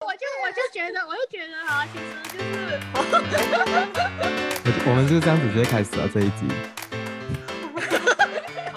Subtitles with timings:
[0.00, 2.04] 我就我就觉得，我就觉得哈，其实
[2.36, 2.38] 就
[4.70, 6.46] 是，我们就是这样子直接开始了这一集，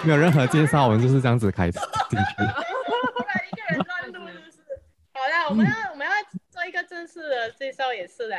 [0.02, 1.78] 没有任何介绍，我们就是这样子开始
[2.08, 2.24] 进去。
[2.42, 4.56] 一个人乱录，是不是？
[5.12, 6.12] 好啦，我们要、嗯、我们要
[6.48, 8.36] 做一个正式的介绍，也是的。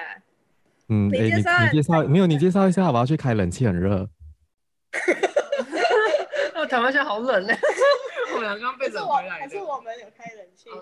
[0.89, 1.29] 嗯，你你
[1.71, 2.25] 介绍没有？
[2.25, 4.09] 你介绍一下，我要去开冷气，很热。
[6.55, 7.53] 我， 台湾现在好冷呢。
[8.33, 9.45] 我们刚刚被冷回来的。
[9.47, 10.67] 可是我们有开冷气。
[10.71, 10.81] 哦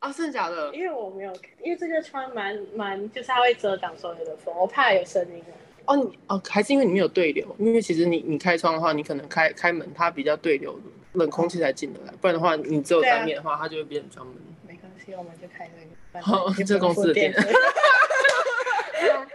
[0.00, 0.74] 啊，真的假的？
[0.74, 1.32] 因为我没有，
[1.62, 5.42] 因为这个窗蛮蛮，就是它会遮挡所有的风，我怕有声音。
[5.84, 7.46] 哦，你哦，还是因为你没有对流？
[7.58, 10.78] 因为其实你你开窗的话，你可能开开门，它比较对流，
[11.12, 12.12] 冷空气才进得来。
[12.20, 14.36] 不然的话，你只有单面的话，啊、它就会变成窗门。
[14.66, 16.24] 没关系，我们就开这个。
[16.24, 17.32] 好，这公司的电。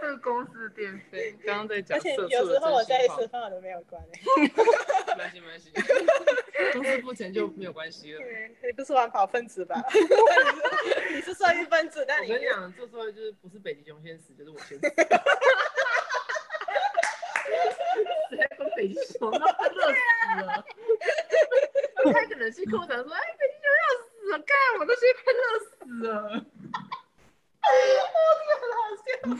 [0.00, 1.96] 这个公司的电费，刚刚在讲。
[1.96, 4.10] 而且有时候我在吃饭都没有关诶。
[5.16, 5.72] 没关系，没关系。
[6.72, 8.20] 公司付钱就没有关系了。
[8.64, 9.82] 你不是环保分子吧？
[11.14, 14.88] 你是社运分子，但你我跟你讲，这时候就是不是北极熊先死，就是我先死。
[18.30, 19.30] 谁跟北极熊？
[19.30, 19.94] 那热死
[20.44, 20.64] 了。
[22.12, 25.74] 开个冷气跟我讲说：“哎，北极熊要死了，干，我都现在快热死
[26.06, 26.44] 了。”
[28.12, 28.24] 我
[29.04, 29.36] 天，好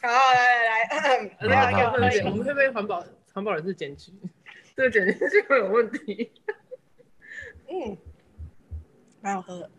[0.00, 0.08] 笑！
[0.08, 0.92] 好，来来来，
[1.40, 4.12] 来来来，我们会不会环保环保人士检举？
[4.76, 6.30] 这个检举是会有问题。
[7.68, 7.96] 嗯，
[9.20, 9.70] 蛮好喝的。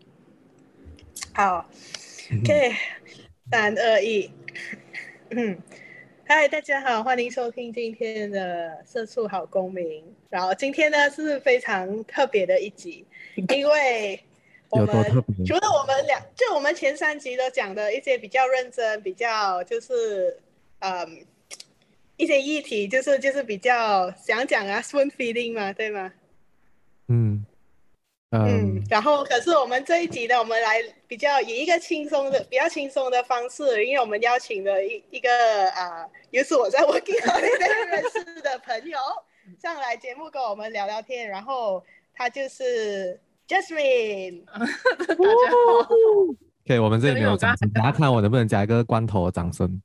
[1.34, 1.68] 好
[2.40, 2.74] ，OK，
[3.50, 4.30] 三二一。
[5.30, 5.58] 嗯，
[6.26, 10.02] 嗨，大家好，欢迎收听今天的《社畜好公民》。
[10.28, 13.06] 然后今天呢是非常特别的一集，
[13.48, 14.20] 因为。
[14.72, 15.04] 我们
[15.46, 20.40] 除了我们两，就我们前三集都讲的一些比较认真、比较就是
[20.78, 21.26] 嗯
[22.16, 26.10] 一些议题，就是就是比较想讲啊，spoon feeding 嘛，对吗？
[27.08, 27.44] 嗯
[28.30, 28.86] 嗯，嗯。
[28.88, 38.98] 然后，可是我们这一集呢，我们来比较以一个轻松的、比较轻松的方式，因为我们邀请了一一个啊，又是我在 working holiday 认识的朋友
[39.60, 43.20] 上来节目跟我们聊聊天，然后他就是。
[43.48, 44.64] Jasmine， 大家
[45.50, 45.88] 好。
[46.66, 49.68] 可以，我们这里没有掌声，大家看我能不能加一个关头的掌声。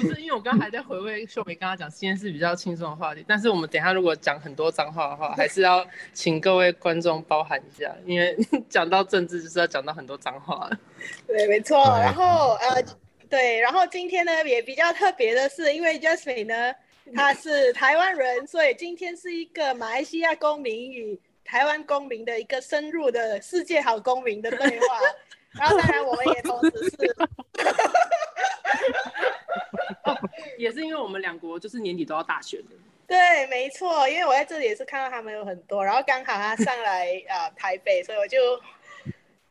[0.00, 8.36] 不是，因为我刚刚还在回味秀美刚刚讲，今天是比较轻松的话题，但是我们等一下如果讲很多脏话的话，还是要请各位观众包涵一下，因为
[8.68, 10.70] 讲到政治就是要讲到很多脏话。
[11.26, 11.78] 对，没错。
[11.98, 12.82] 然后呃，
[13.28, 16.72] 对，然后今天呢也比较特别的是，因为 Jasmine 呢
[17.14, 21.20] 他是台湾人，所以今天是一个马来西亚公民与
[21.52, 24.98] 台湾公民的一个深入的世界好公民的对话，
[25.60, 27.14] 然后当然我们也同时是，
[30.56, 32.68] 也是因为我们两国就是年底都要大选的。
[33.06, 38.38] 对，没错，因为我在这里也是看到他们有很多，然后刚好他上来啊、呃、台北，所以我就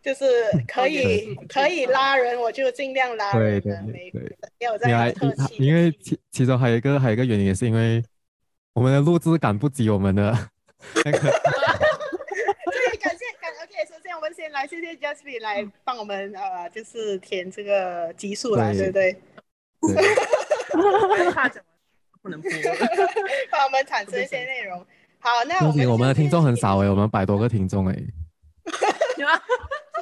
[0.01, 0.25] 就是
[0.68, 3.62] 可以可以拉人，我就尽量拉人。
[3.62, 5.63] 对对对，没有在客气。
[5.63, 8.03] 因为其其中还有一个还有一个原因，也是因为
[8.73, 10.35] 我们的录制赶不及我们的
[11.06, 11.31] 那个。
[14.51, 19.16] 来，谢谢 Jasmine 来帮我们呃，就是填这个集数啦，对不对？
[21.31, 21.66] 怕什么？
[22.22, 22.51] 不能播，
[23.50, 24.85] 帮我们产生一些内容。
[25.19, 27.95] 好，那我们我们的听众很少哎，我们百多个听众哎。
[29.16, 29.41] 是吧？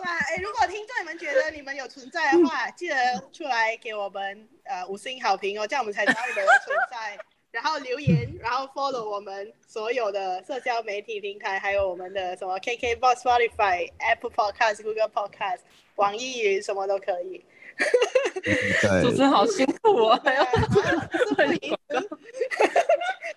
[0.01, 2.95] 哎，如果听众你们觉得你们有存在的话，记得
[3.31, 7.17] 出来给我们呃五星好评哦，这样我们才知道你们的存在。
[7.51, 15.59] 然后留言，然后 follow 我们所有的社交媒体平台，还有我们的什么 KKBOX、Spotify、Apple Podcast、Google Podcast、
[15.95, 17.43] 网易云什么都可以。
[19.01, 20.43] 主持人好辛苦哦，还要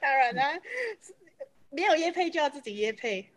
[0.00, 0.60] 当然啦，
[1.70, 3.28] 没有约配就要自己约配。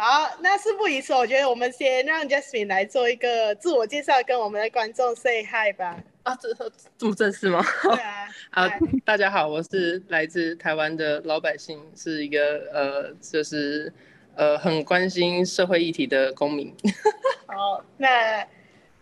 [0.00, 5.96] 好，那事不宜迟，我觉得我们先让 Jasmine 来做一个自我介绍，跟我们的观众 say hi 吧。
[6.22, 6.54] 啊，这
[6.96, 7.60] 这么正式吗？
[7.82, 8.28] 对啊。
[8.50, 8.70] 啊，
[9.04, 13.92] 大家好，我是来自台湾的老百姓，是一个呃，就是
[14.36, 16.72] 呃，很关心社会议题的公民。
[17.46, 18.46] 好，那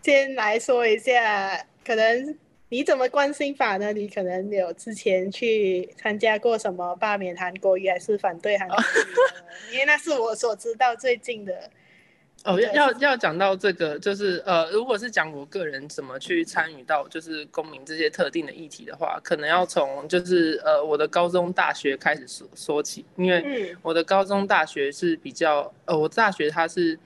[0.01, 2.35] 先来说一下，可能
[2.69, 3.93] 你怎么关心法呢？
[3.93, 9.73] 你可能有之前去参加过什么罢免韩国瑜，还是反对韩国瑜？
[9.73, 11.69] 因为那是我所知道最近的。
[12.43, 26.97] 哦，要要要讲到这个，就是呃，如果是讲我个人怎么去参与到就是公民这些特定的议题的话，可能要从就是呃我的高中大学开始说说起，因为我的高中大学是比较呃我大学它是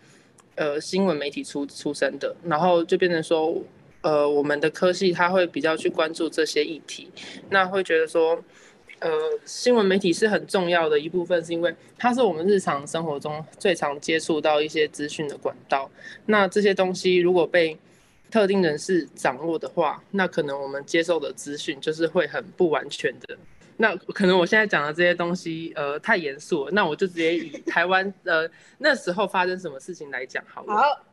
[0.55, 3.55] 呃新闻媒体出出身的，然后就变成说
[4.01, 7.09] 呃我们的科系它会比较去关注这些议题，
[7.49, 8.43] 那会觉得说
[8.99, 9.09] 呃，
[9.45, 15.89] 新闻媒体是很重要的一部分，是因为它是我们日常生活中最常接触到一些资讯的管道。
[16.27, 17.75] 那这些东西如果被
[18.29, 23.35] 特定人士掌握的话，那可能我们接受的资讯就是会很不完全的。
[23.77, 31.03] 那可能我现在讲的这些东西，呃，太严肃了，那我就直接以台湾呃那时候发生什么事情来讲好了。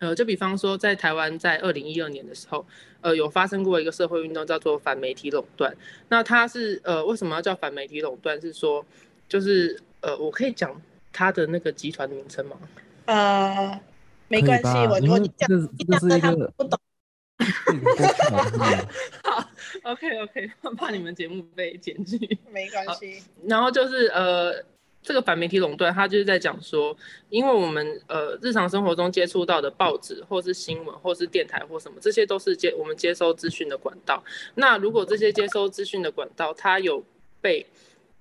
[0.00, 2.66] 呃，就比方说，在台湾，在二零一二年的时候，
[3.00, 5.74] 呃，有发生过一个社会运动，叫做反媒体垄断。
[6.08, 8.38] 那它是呃，为什么要叫反媒体垄断？
[8.40, 8.84] 是说，
[9.28, 10.78] 就是呃，我可以讲
[11.12, 12.56] 它的那个集团的名称吗？
[13.06, 13.80] 呃，
[14.28, 15.48] 没关系，我我讲
[15.88, 16.78] 讲的他们不懂。
[19.22, 19.48] 好
[19.84, 23.22] ，OK OK，怕你们节目被剪辑，没关系。
[23.46, 24.64] 然后就是呃。
[25.04, 26.96] 这个反媒体垄断，它就是在讲说，
[27.28, 34.24] 因为我们呃日常生活中接触到的报纸，或是新闻，或是电台，或什么，这些都是接我们接收资讯的管道。
[34.54, 37.04] 那如果这些接收资讯的管道，它有
[37.42, 37.66] 被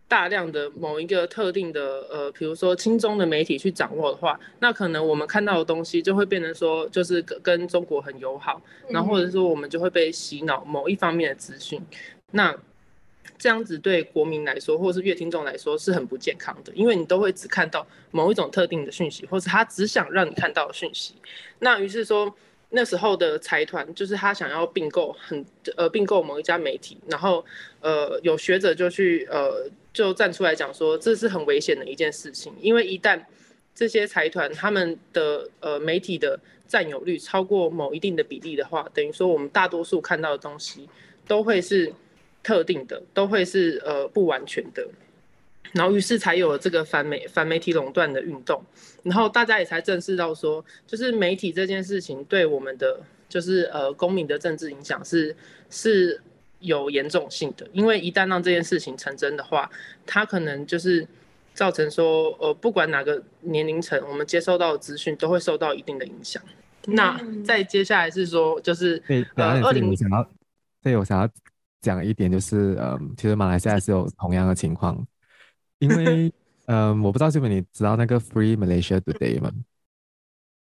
[0.10, 11.82] 大量的某一个特定的呃，比如说轻中的媒体去掌握的话，那可能我们看到的东西就会变成说，就是跟中国很友好，然后或者说我们就会被洗脑某一方面的资讯。
[12.32, 12.56] 那
[13.38, 21.16] 这样子对国民来说，或是阅听众来说是很不健康的，因为你都会只看到某一种特定的讯息，或者他只想让你看到讯息。
[21.60, 22.34] 那于是说，
[22.70, 27.44] 那时候的财团就是他想要并购很呃并购某一家媒体，然后
[27.82, 33.22] 呃有学者就去呃就站出来讲说，这是很危险的一件事情，因为一旦
[33.76, 40.88] 这些财团他们的呃媒体的占有率超过某一定的比例的话，等于说我们大多数看到的东西
[41.28, 41.94] 都会是。
[42.44, 44.86] 特定的都会是呃不完全的，
[45.72, 48.62] 然后于是才有了这个反媒反媒体垄断的运动，
[49.02, 53.00] 然后大家也才正视到说，就是媒体这件事情对我们的
[53.30, 55.34] 就是呃公民的政治影响是
[55.70, 56.22] 是
[56.60, 59.70] 有严重性的，因为一旦让这件事情成真的话，
[60.06, 61.08] 它可能就是
[61.54, 66.44] 造成说呃不管哪个年龄层，我们接收到的资讯都会受到一定的影响。
[66.88, 69.02] 嗯、那再接下来是说就是
[69.36, 70.30] 呃二零，我想要
[70.84, 71.30] 对我想要。
[71.84, 75.06] 讲一点就是，嗯，其实马来西亚是有同样的情况，
[75.80, 76.34] 因为，
[76.66, 79.52] 嗯，我不知道是不是你知道那个 Free Malaysia Today 吗？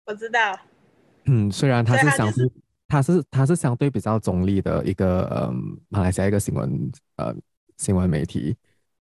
[0.05, 0.39] 我知道。
[1.25, 2.51] 嗯，虽然它是相对，
[2.87, 7.35] 它是它是相对比较中立的一个，嗯，马来西亚一个新闻，呃，
[7.79, 8.55] 新闻媒体，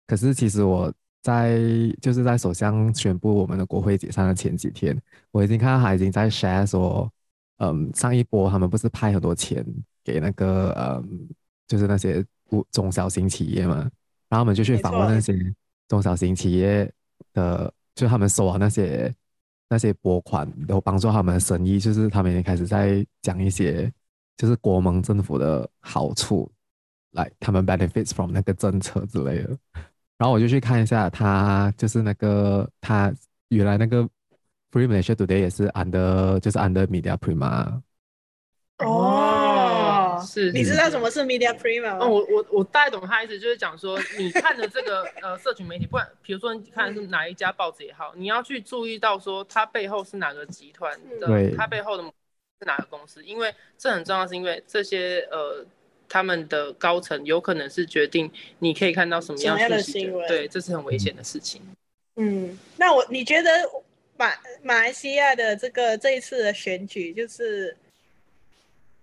[0.06, 1.58] 可是其实我在
[2.00, 4.96] 就是在首相宣布我们的国会解散的前几天，
[5.32, 7.12] 我已经看到他已经在 share 说，
[7.58, 9.66] 嗯，上一波他们不是派很多钱
[10.04, 10.70] 给那个，
[11.02, 11.28] 嗯。
[11.66, 12.24] 就是那些
[12.70, 13.76] 中小型企业嘛，
[14.28, 15.34] 然后我们就去访问那些
[15.88, 16.90] 中小型企业
[17.32, 19.12] 的，就他们收啊那些
[19.68, 23.90] 那些拨款，然后帮助他们的生意，就是他们也开始在讲一些
[24.36, 26.50] 就是国盟政府的好处，
[27.12, 29.56] 来他们 benefits from 那个政策之类的。
[30.16, 33.12] 然后我就去看一下，他就是那个他
[33.48, 34.02] 原来那个
[34.70, 37.80] Free Malaysia Today 也是 under 就是 under Media Prima。
[38.78, 39.33] 哦。
[40.24, 41.98] 是，你知道什么是 Media Prima 吗？
[42.00, 55.64] 哦，我我我大概懂他意思，就是讲说，你看的这个呃社群媒体，不管比如说你看是哪一家报纸也好，你要去注意到说它背后是哪个集团的，对，它背后的是哪个公司，因为这很重要，是因为这些呃
[56.08, 61.60] 他们的高层有可能是决定你可以看到什么样的新闻，对，这是很危险的事情。
[62.16, 63.50] 嗯，那我你觉得
[64.16, 64.32] 马
[64.62, 67.76] 马来西亚的这个这一次的选举就是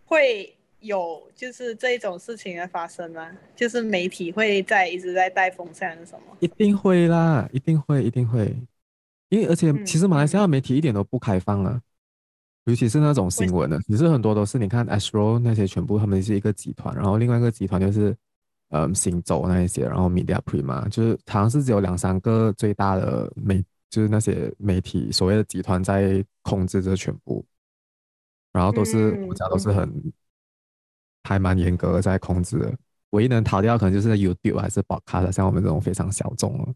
[0.05, 0.55] 会？
[0.81, 3.31] 有就是这种事情的发生吗？
[3.55, 6.35] 就是媒体会在一直在带风向是什么？
[6.39, 8.55] 一定会啦，一定会，一定会。
[9.29, 11.81] 因为而且其实马来西亚媒体一点都不开放啊，嗯、
[12.65, 18.15] 尤其是那种新闻的，其实很多都是你看 Astro 那些全部他们是一个集团，然后另外一个集团就是
[18.69, 27.45] 嗯行走那一些，然后 Media Prima 就是好像是只有两三个最大的媒，就是那些媒体所谓的集团在控制这全部，
[28.51, 30.11] 然后都是国家都是很。
[31.23, 32.73] 嗯还蛮严格的在控制的，
[33.11, 36.73] 唯一能逃掉可能就是 YouTube 还是 Podcast，像我们这种非常小众了。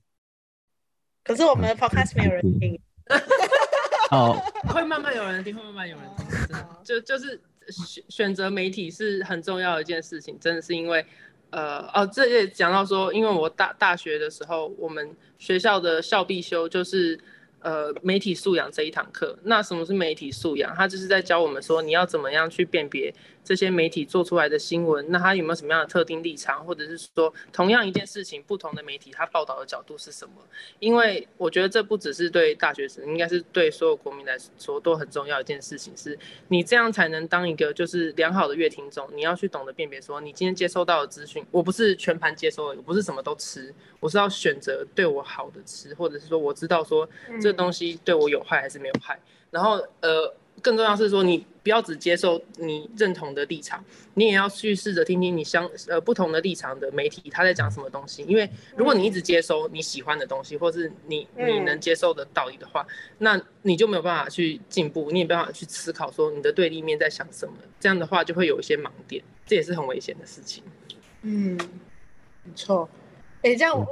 [1.24, 2.80] 可是我们的 Podcast 没有人听。
[4.12, 6.58] 哦，会慢慢有人听，会慢慢有人听。
[6.84, 11.04] 就就是选选择媒体是很重要的一件事情，真的是因为，
[11.50, 15.10] 呃，哦，这也讲到说，因为我大大学的时候，我们
[15.40, 17.20] 学校的校必修就是。
[17.62, 19.36] 呃媒体素养这一堂课。
[19.42, 20.72] 那什么是媒体素养？
[20.76, 23.12] 它就是在教我们说你要怎么样去辨别
[23.46, 30.34] 这些媒体做出来的新闻，那它有没有什么样的特定立场，或者是说同样一件事情，不同的媒体它报道的角度是什么？
[30.80, 39.08] 因为我觉得这不只是对大学生，应该是对所有国民来说都很重要一件事情，是你这样才能当一个就是良好的乐听众。
[39.14, 47.08] 你要去懂得辨别说，你今天接收到的资讯，我不是全盘接收的，我不是什么都吃，我是要选择对我好的吃，或者是说我知道说
[47.40, 49.20] 这东西对我有害还是没有害。
[49.52, 50.34] 然后呃，
[50.66, 58.24] 更重要是说你不要只接受你认同的立场，你也要去试着听听你相呃不同的立场的媒体他在讲什么东西。
[58.24, 62.84] 因为如果你一直接收你喜欢的东西，或是你你能接受的道理的话，
[63.20, 67.54] 那你就没有办法去进步，你也没办法去思考说你的对立面在想什么。
[67.80, 70.64] 这样的话就会有一些盲点，这也是很危险的事情。
[71.22, 71.56] 嗯，
[72.44, 72.90] 没错。
[73.44, 73.86] 哎，这样。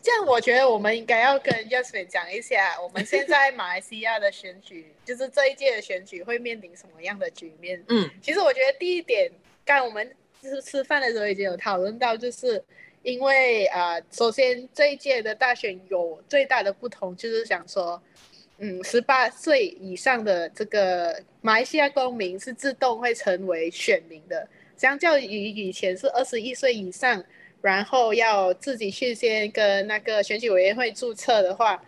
[0.00, 7.82] 这样我觉得我们应该要跟 Yasmin 讲一下，我们现在马来西亚的选举， 就是这一届的选举会面临什么样的局面？
[7.88, 9.30] 嗯，其实我觉得第一点，
[9.64, 10.08] 刚我们
[10.40, 12.62] 就是吃饭的时候已经有讨论到，就是
[13.02, 18.00] 因为啊、呃，首先这一届的大选有最大的不同，就是想说，
[18.58, 27.22] 嗯，十八岁以上的这个马来西亚公民是自动会成为选民的，相较于以前是二十一岁以上。
[27.68, 31.84] 然后要自己去先跟那个选举委员会注册的话，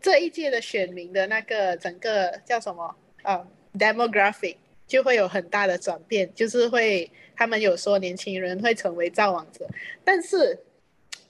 [0.00, 4.56] 这一届的选民的那个整个叫什么啊，demographic
[4.88, 9.68] 就会有很大的转变，就是会他们有说年轻人会成为造王者，
[10.02, 10.58] 但是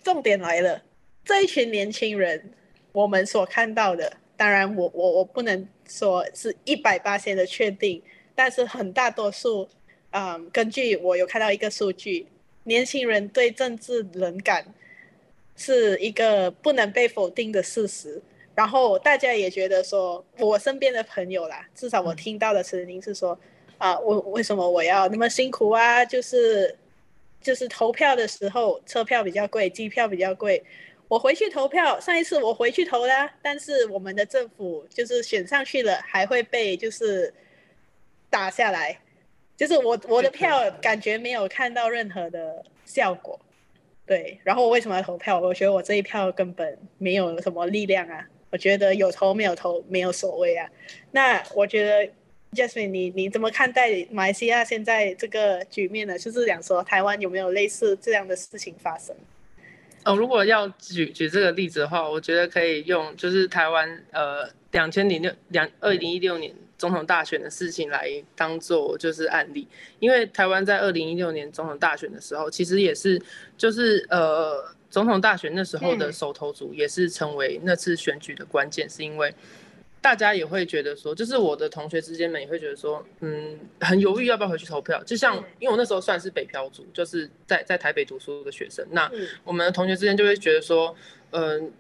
[0.03, 0.83] 重点来了，
[1.23, 2.55] 这一群年轻人
[2.93, 8.03] 我们所看到的，当然我我我不能说是一百八千的确定，
[8.35, 9.69] 但是很大多数，
[10.13, 12.27] 嗯，根据我有看到一个数据。
[12.71, 14.65] 年轻人对政治冷感
[15.57, 18.23] 是一个不能被否定的事实，
[18.55, 23.37] 然后大家也觉得说，我身边的朋友啦，至少我听到的声音是说，
[23.77, 26.05] 啊，我为什么我要那么辛苦啊？
[26.05, 26.79] 就是
[27.43, 30.63] 就是投票的时候车票比较贵，机票比较贵，
[31.09, 37.35] 我回去投票，上一次我回去投啦，但是我们的政府就是选上去了，还会被就是
[38.31, 38.97] 打下来。
[39.61, 43.39] 就是我我的票感觉没有看到任何的效果，
[44.07, 44.41] 对。
[44.43, 45.39] 然后我为什么要投票？
[45.39, 48.27] 我觉得我这一票根本没有什么力量啊。
[48.49, 50.67] 我觉得有投没有投没有所谓啊。
[51.11, 52.11] 那我觉得
[52.53, 56.19] Jasmine，你你怎么看待马来西亚现在这个局面呢？
[56.19, 59.15] 就是想说台湾有没有类似这样的事情发生？
[60.07, 66.55] 哦，如果要举举这个例子的话，我觉得可以用就是台湾呃两千零六两二零一六年。
[66.81, 69.69] 总统大选的事情来当做就是案例，
[69.99, 73.21] 因为台湾在二零一六年总统大选的时候，其实也是
[73.59, 79.31] 就是呃总统大选那时候的手头族也是成为那次选举的关键，是因为
[80.01, 85.05] 大家也会觉得说，就是我的同学之间们也会觉得说，嗯，很犹豫要不要回去投票。
[85.05, 89.13] 就像因为我那时候算是北漂族，就是在在台北读书的学生，那
[89.45, 90.97] 我们的同学之间就会觉得说，
[91.33, 91.71] 嗯。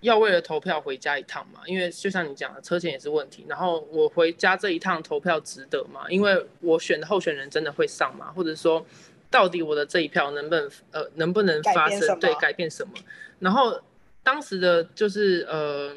[0.00, 1.60] 要为了投票回家一趟嘛？
[1.66, 3.44] 因为就像你讲的，车钱也是问题。
[3.48, 6.02] 然后我回家这一趟投票值得吗？
[6.08, 8.32] 因为我选的候选人真的会上吗？
[8.32, 8.84] 或者说，
[9.30, 12.92] 到底我的这一票能不能呃能不能发生对改变什么？
[13.38, 13.80] 然后
[14.22, 15.94] 当时的就是呃，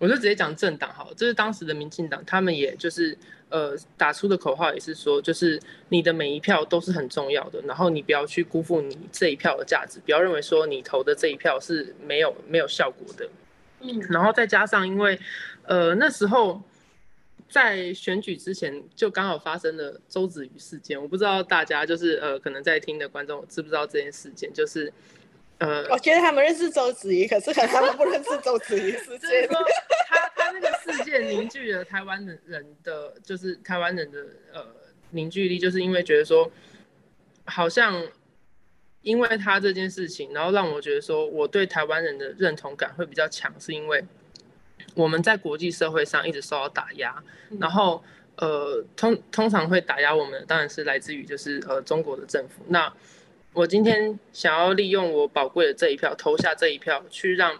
[0.00, 3.16] 我就直接讲政党好，就是当时的民进党，他们也就是。
[3.50, 13.28] 呃，打出的口号也是说，就是你的每一票都是很重要的，然后你不要去辜负你这一票的价值，不要认为说你投的这一票是没有没有效果的。
[13.80, 15.18] 嗯，然后再加上因为，
[15.64, 16.60] 呃，那时候
[17.48, 24.92] 在选举之前就刚好发生了周子瑜事件，我不知道大家就是呃可能在听的观众知不知道这件事件，就是。
[25.60, 29.28] 呃，我觉得他们认识周子瑜，可是可能他们不认识周子瑜事件。
[29.28, 29.58] 就是说，
[30.08, 34.66] 他他那个事件凝聚了台湾人人的，就是台湾人的呃
[35.10, 36.50] 凝聚力，就是因为觉得说，
[37.44, 38.06] 好像
[39.02, 44.04] 因为他这件事情，然后让我觉得说，我对台湾人的认同感会比较强，是因为
[44.94, 47.22] 我们在国际社会上一直受到打压，
[47.58, 48.02] 然后
[48.36, 52.64] 呃通通常会打压我们，当然是来自于就是呃中国的政府。
[52.68, 52.92] 那
[53.52, 57.58] 我今天想要利用我宝贵的这一票投下这一票，去让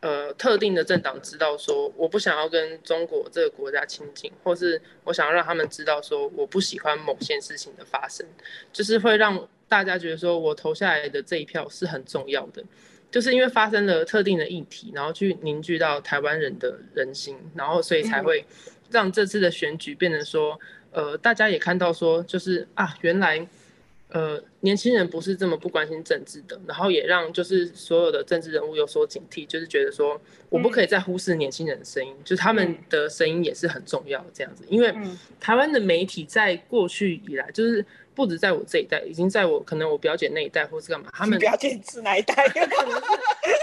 [0.00, 8.26] 呃特定的政党知道说，我不想要跟中国这个国家亲近，或是我想要让他们知道说，我不喜欢某件事情的发生，
[8.72, 12.64] 就是会让大家觉得说我投下来的这一票是很重要的，
[13.10, 18.44] 就是因为发生了特定的议题，然后去凝聚到台湾人的人心，然后所以才会
[18.90, 20.58] 让这次的选举变成说，
[20.92, 23.46] 呃，大家也看到说，就是啊，原来
[24.08, 24.42] 呃。
[24.60, 34.64] 年轻人不是这么不关心政治的，然后也让就是所有的政治人物有所警惕，就是觉得说我不可以再忽视年轻人的声音，嗯、就是他们的声音也是很重要这样子。
[34.68, 34.94] 因为
[35.40, 37.84] 台湾的媒体在过去以来就是。
[38.12, 42.34] 不止在我这一代，已经在我可能我表姐那一代，或是干嘛，他们表姐是哪一代？
[42.50, 43.06] 可能是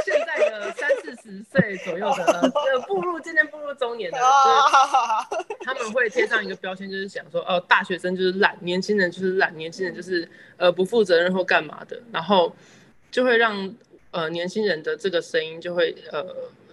[0.04, 12.56] 现在的三四十岁左右的，呃，步入渐渐步入中年的， 就是他们会贴上一个标签，就是想说，哦，大学生就是懒，年轻人就是懒，年轻人就是呃不负责任或干嘛的，然后
[13.12, 13.76] 就会让
[14.12, 16.26] 呃年轻人的这个声音就会呃，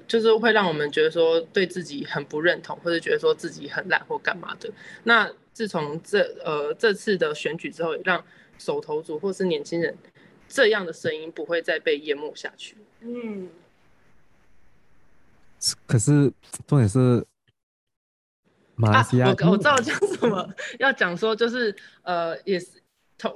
[0.07, 4.71] 就是会让我们觉得说对自己很不认同，或者觉得说自己很懒或干嘛的，
[5.03, 5.31] 那。
[5.55, 8.25] 自从这呃这次的选举之后，也让
[8.59, 9.97] 手头族或是年轻人
[10.49, 12.77] 这样的声音不会再被淹没下去。
[13.03, 13.49] 嗯，
[15.87, 16.33] 可是
[16.67, 17.25] 重点是
[18.75, 22.67] 马来西亚、啊，我我知道讲什么， 要讲说就是呃也是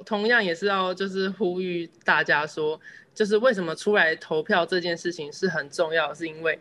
[0.05, 2.81] 同样也是要就是呼吁大家说，
[3.15, 6.59] 就是为什么出来投票这件事情是很重要，是因为。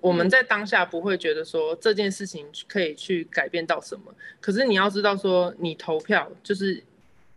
[0.00, 6.82] 我们在当下不会觉得说这件事情可以去改变到什么，可是你要知道说，你投票就是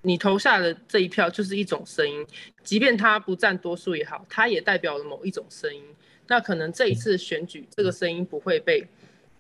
[0.01, 2.25] 你投下的这一票就是一种声音，
[2.63, 5.84] 即便它不占多数也好，它也代表了某一种声音。
[6.25, 8.82] 那可能这一次选举这个声音不会被，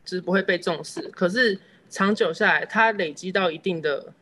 [0.03, 1.57] 就是不会被重视，可是
[1.89, 4.13] 长久下来，它累积到一定的，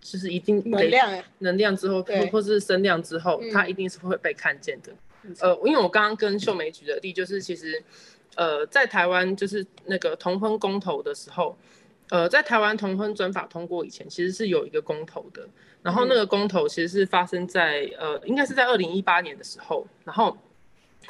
[0.00, 1.24] 就是一定能量。
[1.38, 4.92] 能量之后，或或是声量之后，它一定是会被看见的。
[5.40, 7.82] 呃，因为我刚刚跟秀梅举的例，就是其实，
[8.36, 11.56] 呃，在台湾就是那个同婚公投的时候，
[12.08, 15.46] 呃，在台湾同婚专法通过以前，其实是有一个公投的，
[15.82, 20.34] 然后那个公投其实是发生在呃，应该是在二零一八年的时候，然后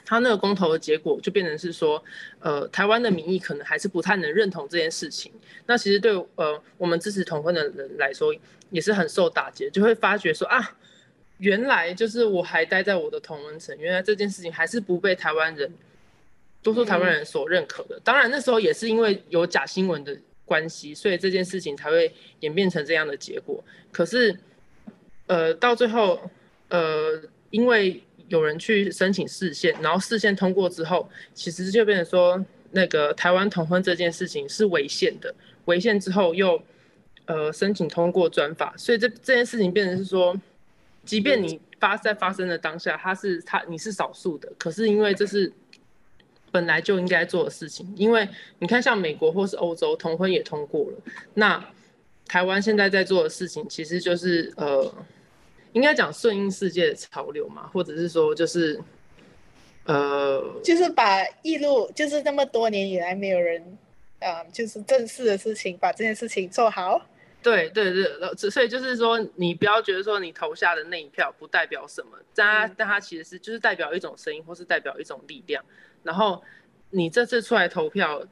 [0.04, 2.02] 他那个公投的结果就变成是说，
[2.40, 5.32] 呃，台湾的民意可能还是不太能认同这件事情，
[5.66, 8.34] 那其实对呃我们支持同婚的人来说
[8.70, 10.76] 也是很受打击，就会发觉说啊。
[11.40, 15.72] 原来就是我还待在我的同温层，原来这件事情还是不被台湾人，
[16.64, 18.00] 多数台湾人所认可的。
[18.02, 23.62] 当然那时候也是因为有假新闻的关系，所以这件事情才会演变成这样的结果。
[23.92, 24.36] 可是，
[25.28, 26.20] 呃，到最后，
[26.70, 35.34] 呃，因为有人去申请释宪，然后释宪通过之后，其实就变成说那个台湾同婚这件事情是违宪的。
[35.66, 36.62] 违宪之后又，
[37.26, 40.40] 呃，申请通过专法，所以这这件事情变成是说。
[41.04, 45.50] 即便你发在发生的当下，他是他你是少数的，可是因为这是
[46.50, 47.90] 本来就应该做的事情。
[47.96, 50.98] 因为你看，像美国或是欧洲同婚也通过了，
[51.32, 51.64] 那
[52.26, 54.92] 台湾现在在做的事情，其实就是呃，
[55.72, 58.80] 应该讲顺应世界的潮流嘛，或者是说就是
[59.84, 63.62] 呃，就是把一路就是那么多年以来没有人
[64.20, 67.06] 啊、呃，就是正式的事情，把这件事情做好。
[67.40, 75.64] 对对对，所以就是说，你不要觉得说你投下的那一票不代表什么，但它、嗯、但它其实是就是代表一种声音，或是代表一种力量。
[76.02, 76.42] 然后
[76.90, 78.22] 你这次出来投票，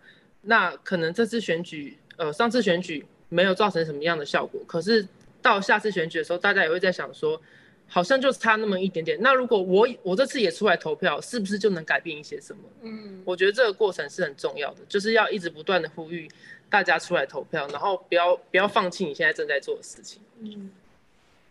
[0.42, 5.06] 那可能这次选举，呃，上次选举没有造成什么样的效果，可是
[5.46, 7.40] 到下次选举的时候，大家也会在想说，
[7.86, 9.16] 好像就差那么一点点。
[9.20, 12.62] 那如果我我这次也出来投票，是不是就能改变一些什么？
[12.82, 16.28] 嗯，我觉得这个过程是很重要的，就是要一直不断的呼吁。
[16.68, 20.20] 大家出来投票，然后不要不要放弃你现在正在做的事情。
[20.40, 20.68] 嗯，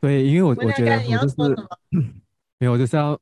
[0.01, 1.35] 对，因为我我觉得我就是
[2.59, 3.17] 没有，我就是要，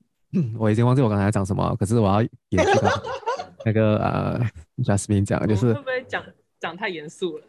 [0.58, 2.80] 我已经忘记我刚才讲什么，可是我要延续
[3.66, 4.40] 那个呃
[4.78, 6.24] ，Jasmine 讲，就是会不会讲
[6.58, 7.44] 讲太严肃了？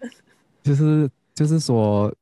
[0.62, 2.14] 就是就是说，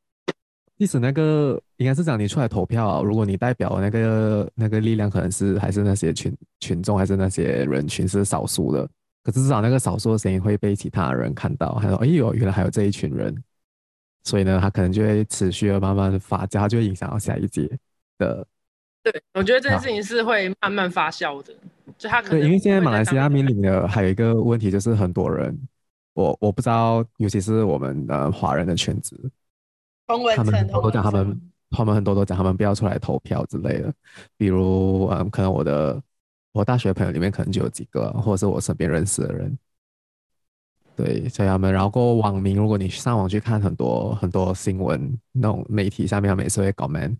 [0.78, 8.88] 即使那个应该是讲你出来投票，如果你代表那个那个力量，可能是还是那些群群众，还是那些人群是少数的。
[9.24, 13.34] 可是至少那个少数的声音会被其他人看到，还说：“哎呦，原来还有这一群人。”
[14.26, 17.70] 所以呢，他可能就会持续的慢慢的发酵，就会影响到下一届
[18.18, 18.46] 的。
[19.04, 21.54] 对，我觉得这件事情是会慢慢发酵的。
[21.98, 25.58] 就他可能对，因为现在马来西亚面临的还有一个问题，就是很多人，
[26.14, 29.30] 我我不知道，尤其是我们的华人的圈子，
[30.36, 33.94] 他们很多都讲他们，他们很多都讲他们不要出来投票之类的。
[34.38, 36.02] 比如，嗯，可能我的。
[36.54, 39.58] 我大学朋友里面可能就有几个，或者是我身边认识的人，
[40.96, 47.18] 对，所以他们，然后过网民，如果你上网去看很多很多新闻，那种媒体下面，他们也是会 comment，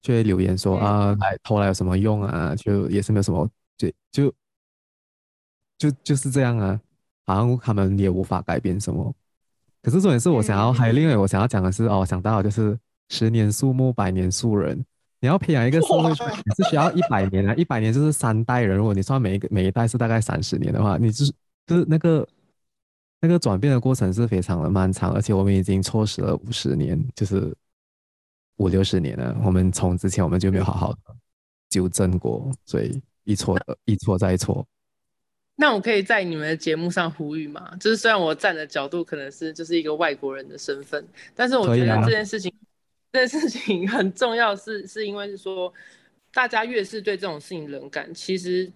[0.00, 2.56] 就会留言说、嗯、啊，来投来有什么用啊？
[2.56, 4.32] 就也是没有什么，就就
[5.76, 6.80] 就就是这样啊，
[7.26, 9.14] 好像他们也无法改变什么。
[9.82, 14.84] 可是重点是我想要，嗯、还有另外我想要讲的是，哦，想到就是十年树木，百年树人。
[15.20, 18.76] 你要培养一个社会也是需要一百年啊， 一百年就是三代人。
[18.76, 21.32] 如果你算每一个每一代是大概三十年的话，你就是
[21.64, 22.26] 就是那个
[23.20, 27.54] 那个转变的过程是非常的漫长，而且我们已经错失了五十年，就是
[28.56, 30.98] 五六十年了，我们从之前我们就没有好好的
[31.68, 34.66] 纠正过，所以一错的一错再错。
[35.54, 37.76] 那我可以在你们的节目上呼吁吗？
[37.78, 42.64] 就是虽然我站的角度可能是就是一个外国人的身份，但是我觉得这件事情，啊、
[43.12, 45.72] 这件事情很重要是，是是因为是说，
[46.32, 48.68] 大家越是对这种事情冷感，其实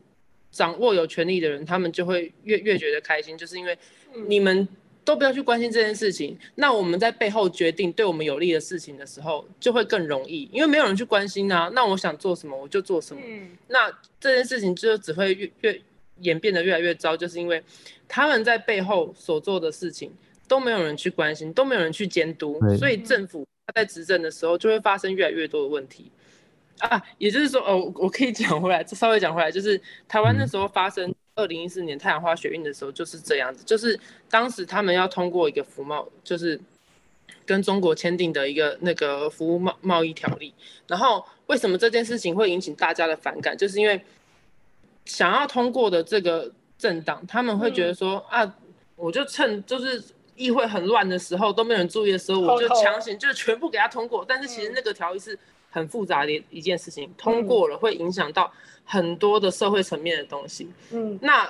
[0.50, 3.76] 掌握有权力的人，他们就会越越觉得开心，就是因为
[4.28, 4.68] 你们
[5.02, 11.70] 都不要去关心这件事情，那我们在背后决定对我们有利的事情的时候，就会更容易，因为没有人去关心啊。
[11.74, 15.82] 那我想做什么我就做什么，嗯、那这件事情就只会越越。
[16.20, 17.62] 演变得越来越糟，就是因为
[18.08, 20.10] 他们在背后所做的事情
[20.48, 26.10] 都没有人去关心，都没有人去监督，所以政府他在执政的时候就会发生越来越多的问题
[26.78, 27.02] 啊。
[27.18, 33.98] 也就是说，哦，我可以讲回来，稍微讲回来，就是台湾那时候发生二零一四年太阳花学运的时候就是这样子，就是
[34.30, 36.58] 当时他们要通过一个服贸，就是
[37.44, 40.54] 跟中国签订的一个那个服务贸贸易条例，
[40.86, 44.00] 然后为什么这件事情会引起大家的反感，就是因为。
[45.06, 48.56] 想要通过的这个政党，他们会觉得说、嗯、啊，
[48.96, 50.02] 我就趁就是
[50.34, 54.24] 议会很乱的时候，都没有人注意的时候，我就强行就全部给他通过。
[54.28, 55.38] 但是其实那个条例是
[55.70, 58.52] 很复杂的一件事情，嗯、通过了会影响到
[58.84, 60.68] 很多的社会层面的东西。
[60.90, 61.48] 嗯，那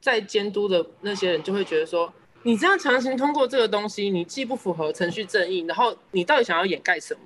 [0.00, 7.20] 在监督的那些人就会觉得说，你这样强行通过这个东西，你既不符合程序正义，然后你到底想要掩盖什么？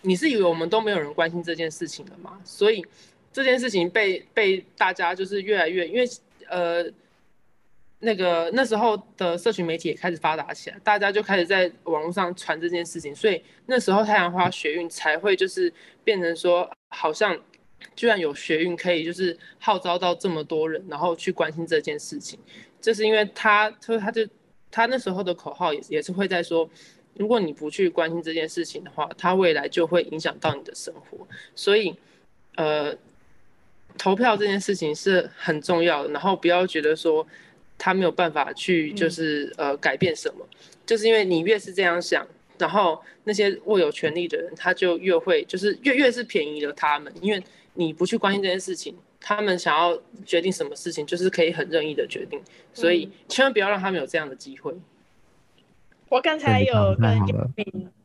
[0.00, 2.40] 你是以为我们都没有人关心这件事情了吗？
[2.44, 2.84] 所以。
[3.34, 6.08] 这件事情被被大家就是越来越，因为
[6.48, 6.84] 呃
[7.98, 15.72] 那个那时候的社群媒体也开始发达起来，大家就开始在网络上传这件事情，所以那时候太阳花学运才会就是
[16.04, 17.36] 变成说，好像
[17.96, 22.38] 居然有学运可以就是号召到这么多人，然后去关心这件事情，
[22.80, 24.24] 就是因为他他他就
[24.70, 26.70] 他那时候的口号也也是会在说，
[27.14, 31.96] 如果你不去关心这件事情的话，他未来就会影响到你的生活，所以
[32.54, 32.96] 呃。
[33.96, 37.26] 投票这件事情是很重要的，然后不要觉得说
[37.78, 40.46] 他没有办法去就是呃改变什么，
[40.84, 42.26] 就是因为你越是这样想，
[42.58, 47.42] 然后那些握有权力的人他就越会就是越越是便宜了他们，因为
[47.74, 52.40] 你不去关心这件事情，他们想要决定什么事情就是可以很任意的决定，
[52.72, 54.72] 所以千万不要让他们有这样的机会。
[56.08, 58.03] 我刚才有跟。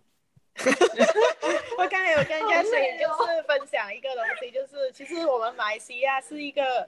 [1.78, 6.88] 我刚才有跟嘉水就是分享一个东西，就是其实我们马来西亚是一个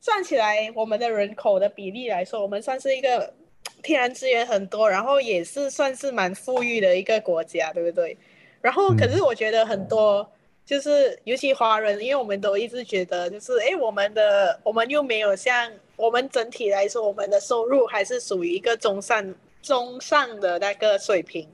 [0.00, 3.34] 算起来我们的人口的比例来说，我们算是一个
[3.82, 8.16] 天然资源很多，然后也是算是蛮富裕的一个国家，对不对？
[8.60, 10.30] 然后可是我觉得很多
[10.64, 21.48] 就是尤其华人，因为我们都一直觉得就是哎，我们的我们又没有像我们整体来说，我们的收入还是属于一个中上中上的那个水平，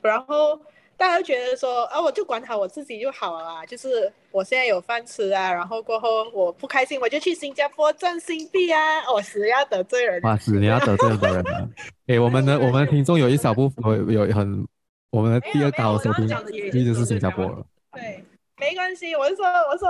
[0.00, 0.58] 然后。
[0.96, 8.80] 大家都觉得说啊，我就管好我自己就好了啦，就是我现在有饭吃啊，然后过后我不开心我就去新加坡赚新币啊，
[9.12, 11.68] 我死要得罪人，哇，死你要得罪很多人了。
[12.08, 14.66] 哎，我们的我们的听众有一小部分有有很，
[15.10, 16.24] 我们的第二高收听
[16.72, 17.66] 一直是新加坡了。
[17.92, 18.24] 对，
[18.58, 19.88] 没关系，我就说我说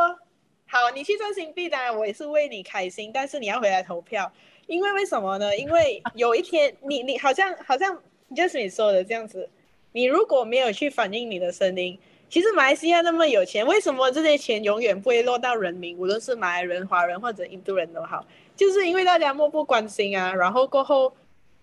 [0.67, 4.29] 好，你去赚新币，当然我也是为你开心，但是你要回来投票，
[4.67, 5.57] 因为为什么呢？
[5.57, 7.97] 因为有一天你你好像好像
[8.35, 9.49] 就是你说的这样子。
[9.97, 15.97] 你如果没有去反映你的声音，其实马来西亚那么有钱，为什么这些钱永远不会落到人民？
[15.97, 18.23] 无论是马来人、华人或者印度人都好，
[18.55, 20.35] 就是因为大家漠不关心啊。
[20.35, 21.11] 然后过后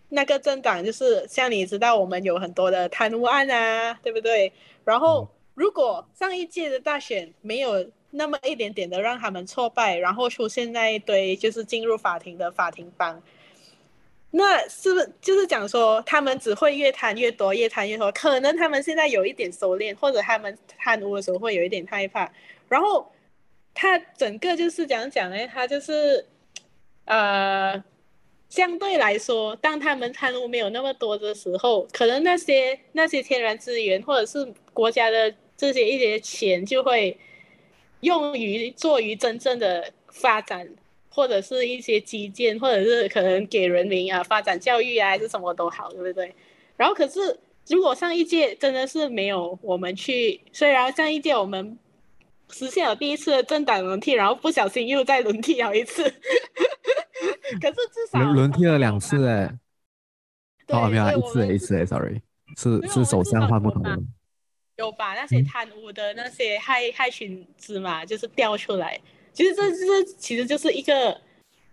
[0.09, 4.51] 那个政党就是像你知道，我们有很多的贪污案啊，对不对？
[4.83, 13.21] 然后如果上一届的大选没有那么一点点的让他们挫败，然后出现那一堆就是进入法庭的法庭帮。
[14.35, 18.11] 那是不是就是讲说，他们只会越贪越多，越贪越多？
[18.13, 22.31] 可能他们现在有一点收敛，或者他们贪污的时候会有一点害怕。
[22.67, 23.11] 然后
[23.75, 26.25] 他整个就是讲讲呢，他就是
[27.05, 27.83] 呃，
[28.49, 37.15] 相对来说，当他们贪污没有那么多的时候，可能那些那些天然资源或者是国家的这些一些钱就会
[37.99, 40.67] 用于做于真正的发展。
[41.15, 46.33] 或者是一些基建，或者是可能给人民啊发展教育啊，还是什么都好，对不对？
[46.75, 51.77] 然后可是如果上一届真的是没有我们去，虽然上一届我们
[52.49, 56.03] 实现了第一次的政党轮替，然后不小心又再轮替了一次，
[57.61, 59.55] 可是至少轮替了两次哎，
[60.69, 62.19] 哦没有一次一次哎，sorry，
[62.57, 63.99] 是是首相换不同的，
[64.77, 68.99] 有把那些贪污的那些害害群之马就是调出来。
[69.33, 71.19] 其实这这其实就是一个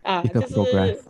[0.02, 1.02] 啊，就是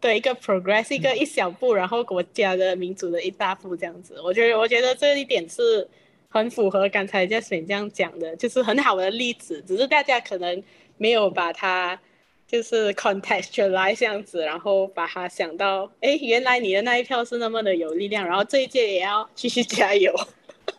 [0.00, 4.20] 对一个 progress，一个一小步，然后国家的民主的一大步这样子。
[4.20, 5.88] 我觉得，我觉得这一点是
[6.28, 10.62] 很符合刚才 Jasmine 这样讲的，就是很好的例子，只是大家可能
[10.96, 12.00] 没有把它
[12.46, 20.12] 就是 contextualize 这样子，然后把它想到，哎，原来你的那一票是那么的有力量，然后这一届也要继续加油。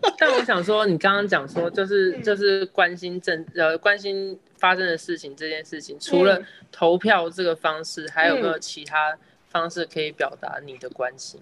[0.20, 9.18] 但我想说，你刚刚讲说，就是就是关心政呃关心发生的事情这件事情，除了投票这个方式，还有没有其他
[9.50, 11.42] 方式可以表达你的关心？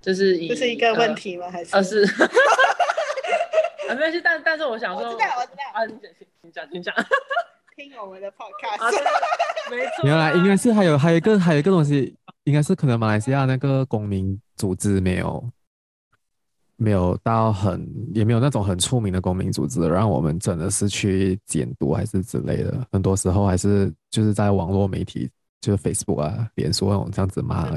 [0.00, 1.50] 就是以这是一个问题吗？
[1.50, 2.04] 还是？
[3.88, 6.10] 啊，没关系，但但是我想说，我知道，我知道啊，你讲，
[6.42, 6.94] 你讲，你讲。
[7.76, 8.90] 听我们的 podcast，啊、
[9.68, 10.04] 没错。
[10.04, 15.42] 原来应该是还有还有一个还有一个东西，应该是可能马来西亚那个公民组织没有。
[16.84, 22.86] 没有到很，也没有那种很出名的公民组织，让我们真的是去监督还是之类的。
[22.92, 25.30] 很多时候还是就是在网络媒体，
[25.62, 27.70] 就是 Facebook 啊、脸书那种这样子骂。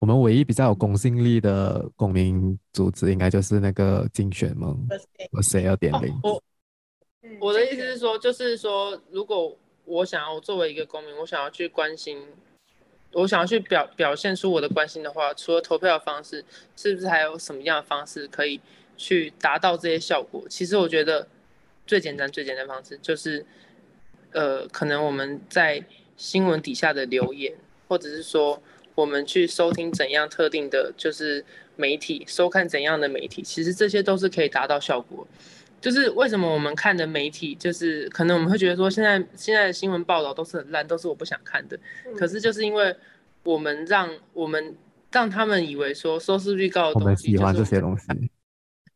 [0.00, 4.76] 我们唯一比较有公信力的公民组织，应该就是那个竞选盟，
[5.30, 6.12] 我谁要点名？
[6.22, 6.42] 我
[7.38, 12.18] 我的意思是说，就是说，如果我想要作为一个公民，我想要去关心。
[13.12, 16.44] 我想要去表表现出我的关心的话，除了投票方式，
[16.76, 18.60] 是不是还有什么样的方式可以
[18.96, 20.44] 去达到这些效果？
[20.48, 21.28] 其实我觉得
[21.86, 23.44] 最简单、最简单的方式就是，
[24.32, 25.84] 呃，可能我们在
[26.16, 27.54] 新闻底下的留言，
[27.88, 28.62] 或者是说
[28.94, 31.44] 我们去收听怎样特定的，就是
[31.76, 35.26] 媒体收看怎样的媒体，其实这些都是可以达到效果。
[35.82, 41.78] 就是为什么我们看的媒体，就是可能我们会觉得说，现在现在的新闻报道都是很烂，都是我不想看的。
[42.16, 42.96] 可是就是因为
[43.42, 44.76] 我们让我们
[45.10, 48.06] 让他们以为说收视率高的东西，我们喜欢这些东西。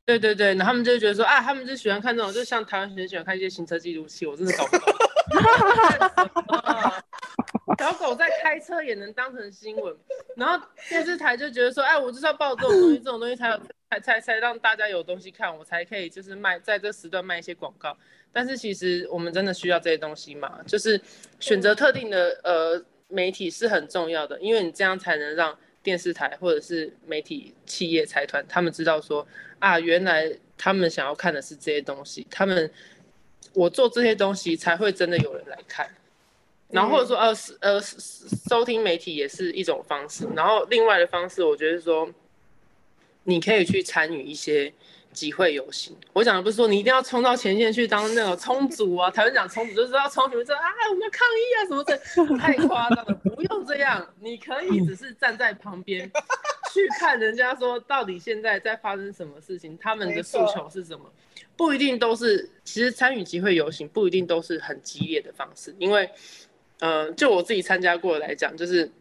[0.07, 4.87] 对对对，然后他们就觉得说啊，他们就喜欢看这种，就像台湾人喜欢看一些行车记录器，我真的搞不懂。
[7.79, 9.95] 小狗在开车也能当成新闻，
[10.37, 13.51] 然后电视台就觉得说，哎，我就是要报这种东西，这种东西才
[13.90, 17.97] 才才才让大家有东西看，我才可以就是卖在这时段卖一些广告。
[18.33, 20.59] 但是其实我们真的需要这些东西嘛？
[20.66, 21.01] 就是
[21.38, 29.25] 选择特定的呃媒体是很重要的，因为你这样才能让电视台或者是媒体企业财团他们知道说
[29.61, 32.68] 啊，原来他们想要看的是这些东西，他们
[33.53, 35.88] 我做这些东西才会真的有人来看。
[36.70, 42.12] 然后或者说呃呃收听媒体也是一种方式，然后另外的方式，我觉得说
[43.22, 44.72] 你可以去参与一些
[45.16, 45.96] 集会游行。
[46.12, 56.09] 我讲的不是说你一定要冲到前线去当那种冲组啊，台湾讲冲组就是要冲你们这啊我们要抗议啊什么的，太夸张了，不用这样，你可以只是站在旁边
[56.74, 61.11] 去看人家说到底现在在发生什么事情，他们的诉求是什么，
[61.57, 66.09] 不一定都是，其实参与集会游行不一定都是很激烈的方式，因为。
[66.79, 68.92] 呃，就我自己参加过来讲，就是，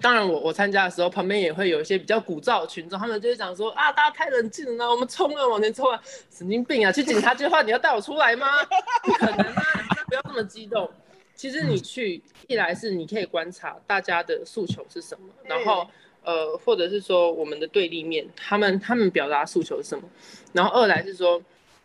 [0.00, 6.00] 当然我我参加的时候，旁边也会有一些比较鼓噪的群众，他们就会讲说啊，大家太冷静了，我们冲啊，往前冲啊，
[6.30, 6.90] 神经病啊！
[6.90, 8.46] 去警察局的话，你要带我出来吗？
[9.04, 9.62] 不可能啊！
[10.08, 10.90] 不要这么激动。
[11.34, 15.86] 其实你去，一来是你可以观察大家的诉求是什么，然后
[16.24, 20.04] 呃，或者是说我们的对立面，他们他们表达诉求是什么，
[20.52, 21.42] 然后二来是说。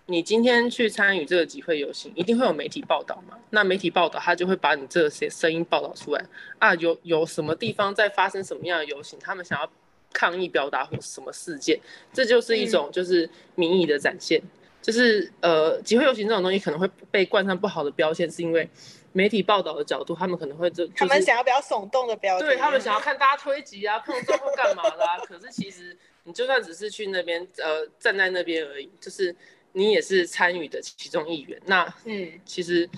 [0.09, 3.37] 你今天去参与这个集会游行，一定会有媒体报道嘛？
[3.49, 6.25] 那媒体报道，他就会把你这些声音报道出来
[6.59, 6.73] 啊。
[6.75, 9.19] 有有什么地方在发生什么样的游行？
[9.19, 9.69] 他们想要
[10.13, 11.77] 抗议表达或什么事件？
[12.13, 14.41] 这就是一种就是民意的展现。
[14.81, 18.69] 就是呃，集会游行这种东西可能会被冠上不好的标签，是因为
[19.11, 25.19] 媒体报道的角度，他们可能会就、就是、他们想要比较耸动的标签，对他们想要看大家推挤啊、碰撞或干嘛啦啊。
[25.25, 29.35] 可是其实你就算只是去那边呃站在那边而已，就是。
[29.77, 32.89] 你也是参与的其中一员，那嗯，其实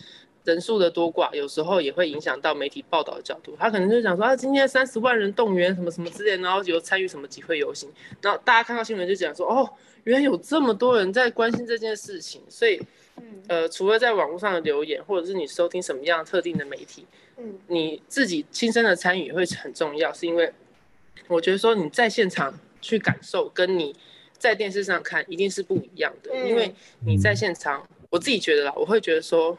[0.46, 3.54] 人数的多寡有时候也会影响到媒体报道的角度。
[3.60, 9.70] 他可能就想说啊，今天三十万人动员什么什么之类，然后有参与什么集会游行，然后大家看到新闻就讲说，哦，
[10.06, 12.42] 原来有这么多人在关心这件事情。
[12.48, 12.82] 所以，
[13.50, 20.50] 呃，除了在网络上的留言，或者是你收听什么样特定的媒体，嗯，你自己亲身的参与会很重要，是因为
[21.28, 23.94] 我觉得说你在现场去感受，跟你。
[24.40, 26.74] 在电视上看一定是不一样的，因为
[27.06, 29.56] 你在现场，我自己觉得啦，我会觉得说，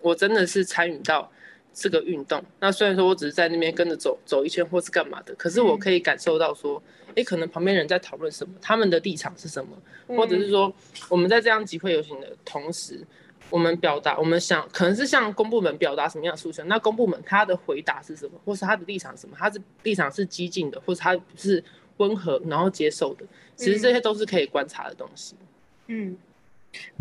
[0.00, 1.30] 我真的是参与到
[1.72, 2.42] 这个运动。
[2.58, 6.82] 那虽然说我只是在那边跟着走走一圈或是干嘛的，可是我可以感受到说，
[7.14, 9.76] 哎，可能旁边人在讨论什么，他们的立场是什么，
[10.08, 10.72] 或者是说
[11.08, 13.00] 我们在这样集会游行的同时，
[13.50, 21.62] 我们表达我们想可能是向公部门表达什么样的诉求，那公部门他的回答是什么，或是他的立场是什么，他是立场是激进的，或是他是
[21.98, 23.24] 温和然后接受的。
[23.56, 25.36] 其实这些都是可以观察的东西。
[25.86, 26.16] 嗯，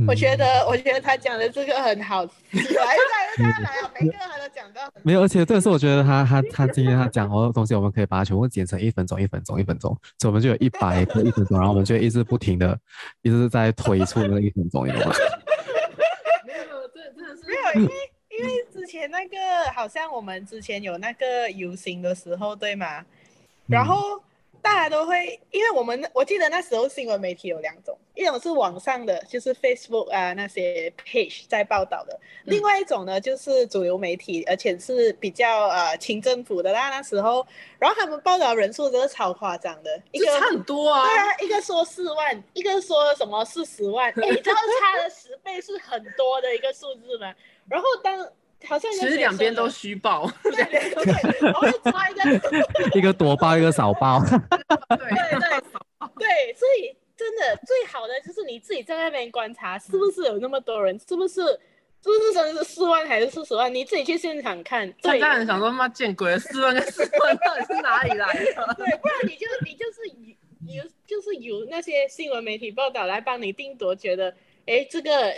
[0.07, 2.29] 我觉得，我觉得他讲的这个很好，来
[2.61, 4.81] 来来来，每个他都讲到。
[5.01, 12.77] 没有，而且这个是我觉得他他他今天他讲好多东西，我们可以把它全部剪成一分钟、一分钟、一分钟，所以我们就有一百个一分钟，然后我们就一直不停的
[13.23, 15.15] 一直在推出那个一分钟，你知道吗？
[16.45, 17.93] 没有，这真的是没有，因为
[18.37, 19.37] 因为之前那个
[19.73, 23.03] 好像我们之前有那个游行的时候，对吗？
[23.65, 24.21] 然后。
[24.63, 32.13] 嗯大家都会，因为我们我记得那时候新闻媒体有两种，一种是网上的，就是 Facebook 啊那些 page 在报道的，
[32.45, 37.45] 嗯、另外一种呢就是主流媒体，而且是比较呃亲政府的啦那时候，
[37.77, 47.33] 然后他们报道人数真的超夸张的，一个差很多啊，对啊，一个说四万，一个说什么四十万， 哎，你知道差了十倍是很多的一个数字吗？
[47.67, 48.31] 然后当。
[48.65, 52.21] 好像其实两边都虚报，对对对， 我会抓一个，
[52.97, 55.49] 一个多包，一个少包， 对对对
[56.17, 61.49] 对，所以真的最好的就是你自己在那边观察，是不是有那么多人，是不是是
[62.03, 63.73] 不是真的是四万还是四十万？
[63.73, 64.85] 你自己去现场看。
[65.01, 68.75] 现在人想说妈见鬼了，四万跟四万到底是哪里来的？
[68.77, 69.99] 对，不然你就你就是
[70.67, 74.33] 有就是有那些新闻媒体报道来帮你定夺，觉得
[74.65, 75.33] 哎这个。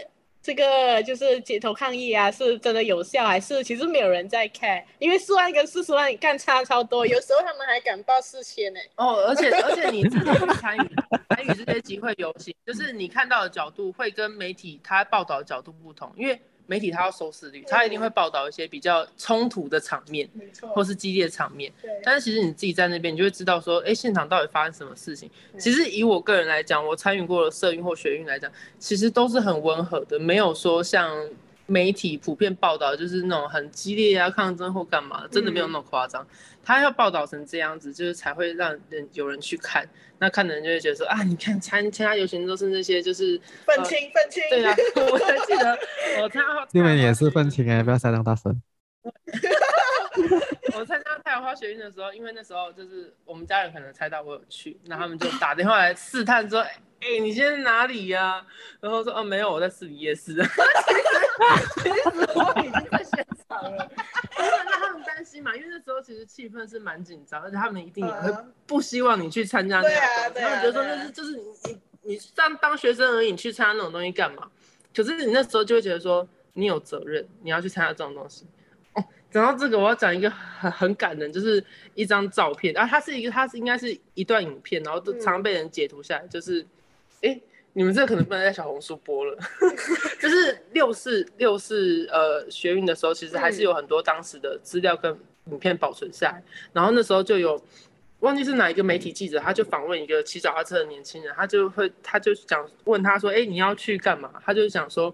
[0.45, 4.85] 这个就是街头抗议啊，是真的有效还是其实没有人在看？
[4.99, 8.79] 因为四万跟四十万干差超多，有时候他们还敢报四千呢。
[8.97, 10.25] 哦，而且而且你自己
[10.61, 10.95] 参与
[11.35, 16.39] 参与这些集会游行，就是你看到的角度会跟媒体他报道的角度不同，因为。
[16.67, 20.27] 媒体它要收视率，它一定会报道一些比较冲突的场面，
[20.73, 21.71] 或是激烈的场面。
[22.03, 25.29] 但是其实你自己在那边，你就会知道说，哎，现场到底发生什么事情。
[25.57, 31.15] 其实以我个人来讲，我参与过的社运或学运来讲，其实都是很温和的，没有说像
[31.67, 36.25] 媒体普遍报道就是那种很激烈啊、抗争或干嘛，真的没有那么夸张。
[36.63, 39.87] 他要报道成这样子，就是才会让人有人去看。
[40.17, 44.41] 那看的人就会觉得说啊，你看参参加游行都是那些就是愤青愤青。
[44.49, 44.75] 对啊，
[45.11, 45.77] 我还记得
[46.21, 48.61] 我参加，因为你也是愤青哎，不要塞那么大声。
[50.77, 58.47] 我参加太阳花学运的时候，因为那时候就是我们家人可能猜到我有去，那他们就打电话来试探说，哎、欸，你现在哪里呀、啊？
[58.81, 60.33] 然后说，哦、啊，没有，我在市里夜市。
[61.83, 61.99] 其实
[62.33, 63.91] 我已经在现场了。
[64.37, 68.33] 那他们担心嘛，因为那时候其实气氛是蛮紧张，而且他们一定也会
[68.65, 70.41] 不希望你去参加那种东西。
[70.41, 74.49] 他们觉得说那是就是你你你当当学生而已，你去参加那种东西干嘛？
[74.95, 78.47] 可是你那时候就会觉得说你有责任，你要去参加这种东西。
[79.39, 86.65] 哦，讲到这个，我要讲一个很很感人，就是一张照片啊，它是一个它是应该是一段影片，然后都常被人截图下来，就是
[87.21, 87.29] 哎。
[87.33, 87.41] 嗯
[87.77, 89.37] 你们这个可能不能在小红书播了，
[90.17, 95.13] 就是六四六四呃学运的时候，其实还是有很多当时的资料跟
[95.51, 96.41] 影片保存下来。
[96.71, 97.61] 然后那时候就有
[98.21, 105.13] 忘记是哪一个媒体记者，他就访问一个骑脚踏车的年轻人，他就会他就讲问他说：“哎，你要去干嘛？”他就想说：“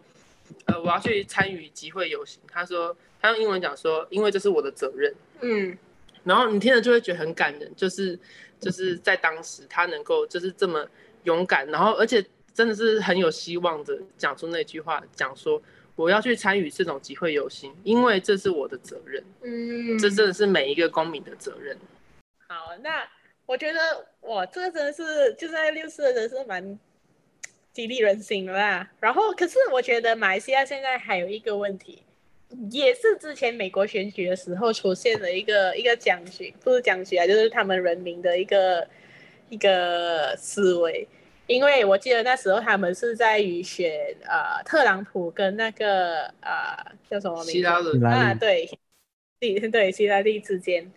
[0.66, 5.78] 呃，我要去参与集会游行。”他说他用英文讲说：“因为这是我的责任。”嗯，
[6.24, 8.18] 然后你听了就会觉得很感人，就是
[8.60, 10.88] 就是在当时他能够就是这么
[11.24, 12.26] 勇敢，然后而且。
[12.54, 15.60] 真的是很有希望的，讲出那句话，讲说
[15.96, 19.24] 我要去参与这种集会游行，因为这是我的责任。
[19.42, 21.78] 嗯，这真的是每一个公民的责任。
[22.50, 23.08] 好，那
[23.46, 26.78] 我觉得我这个真的是就在六四的人是蛮
[27.74, 28.90] 激励人心啦。
[29.00, 32.04] 然后，可是我觉得马来西亚现在还有一个问题，
[32.70, 38.88] 也是之前美国选举的时候出现的一个一个僵局，不是僵局啊，就是他们人民的一个
[39.50, 41.08] 一个思维。
[41.48, 46.78] 因为我记得那时候他们是在于选呃特朗普跟那个呃
[47.10, 48.06] 叫什么名字？
[48.06, 48.70] 啊，对，
[49.40, 50.90] 对对希拉里 之间，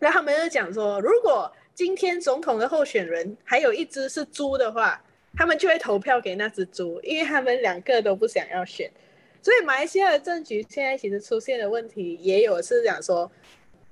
[0.00, 5.02] 那他们就讲说，如果今天总统的候选人还有一只是猪的话，
[5.36, 8.90] 他们就会投票给那只猪，因为他们两个都不想要选。
[9.42, 13.30] 所以马来西亚的政局现在其实出现的问题也有是讲说，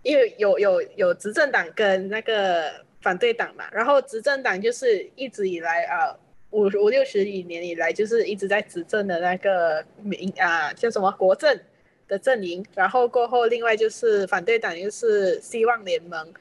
[0.03, 2.73] 因为有有有执政党跟那个。
[3.03, 6.17] 反对党嘛，然后执政党就是一直以来啊
[6.51, 11.61] 五五六十几年以来就是一直在执政的那个民啊叫什么国阵
[12.07, 16.33] 的阵营，然后过后另外就是反对党就是希望联盟，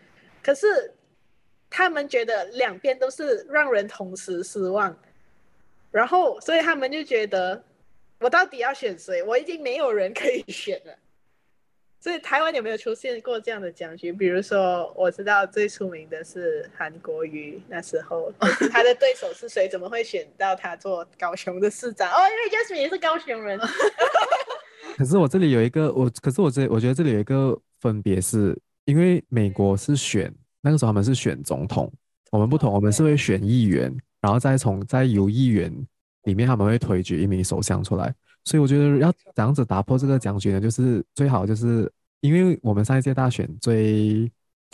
[0.43, 0.93] 可是
[1.71, 4.95] 他们觉得两边都是让人同时失望，
[5.89, 7.63] 然后所以他们就觉得
[8.19, 9.23] 我到底要选谁？
[9.23, 10.93] 我已经没有人可以选了。
[12.03, 14.11] 所以台湾有没有出现过这样的僵局？
[14.11, 18.33] 比如说，我知道最出名的是韩国瑜，那时候
[18.71, 19.69] 他的对手是谁？
[19.69, 22.09] 怎么会选到他做高雄的市长？
[22.11, 23.59] 哦，因为 Jasmine 也是高雄人。
[24.97, 31.91] 可是我这里有一个我，可是我这我觉得这里有一个分别是，因为美国是选那个时候他们是选总统，
[32.31, 35.73] 我们不同，我们是会选议员，然后再从再由议员
[36.23, 38.13] 里面他们会推举一名首相出来。
[38.45, 41.91] 所以我觉得要这样子打破这个僵局呢，就是最好就是
[42.21, 44.31] 因为我们上一届大选最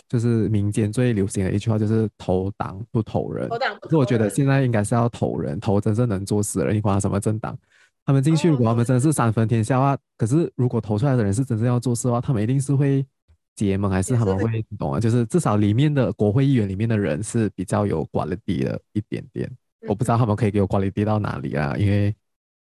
[0.08, 3.46] 就是民间最流行的一句话就是投党不投人。
[3.48, 3.80] 投党不投人。
[3.80, 7.54] 可是我觉得现在应该是要投人，投真正能做事的人，你管他什么政党，
[8.06, 13.04] 他们进去如果他们真的是三分天下的话，哦、可是如果投出来的人是真正要做事的话，他们一定是会
[13.66, 15.00] 结盟，还是他们会懂啊？
[15.00, 19.48] 就是至少里面的国会议员里面的人是比较有 quality 的一点点。
[19.80, 22.14] 嗯、我不知道他们可以给我 quality 到哪里啊，因为。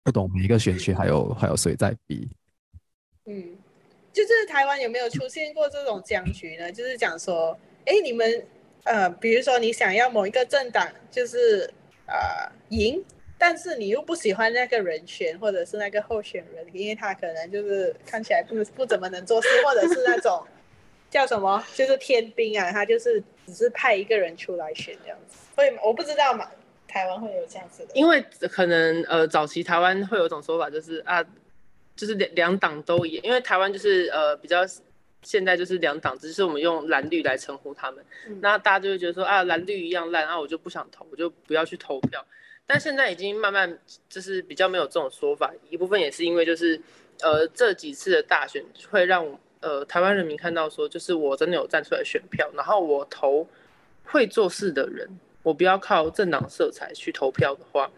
[0.06, 2.28] 不懂每一个选区还有还有谁在比？
[3.24, 3.42] 嗯，
[4.12, 6.70] 就是台湾有没有出现过这种僵局呢？
[6.70, 8.46] 就是讲说，哎，你们
[8.84, 11.68] 呃，比如说你想要某一个政党就是
[12.06, 12.14] 呃
[12.68, 13.02] 赢，
[13.36, 20.40] 但是你又不喜欢那个人选或者是那个候选人，因为他可能就是看起来不不怎么能做事，或者是那种
[21.16, 25.38] 叫什么，就是天兵啊，他就是只是派一个人出来选这样子。
[25.54, 26.46] 所以我不知道嘛。
[26.88, 31.22] 台湾会有这样子的，因为可能呃，早期台湾会有一种说法，就是啊，
[31.94, 34.64] 就是两两党都一样，因为台湾就是呃比较
[35.22, 42.24] 现在就是两党，只是我们用蓝绿来称呼他们，嗯、那大家就会觉得说啊，蓝绿一样烂，啊，我就不想投，我就不要去投票。
[42.66, 46.80] 但现在已经慢慢就是比较没有这种说法，一部分也是因为就是
[47.20, 53.48] 呃这几次的大选会让呃台湾人民看到说，就是我真的有站出来选票，然后我投
[54.04, 55.08] 会做事的人。
[55.42, 57.88] 我不要靠政党色彩去投票的话，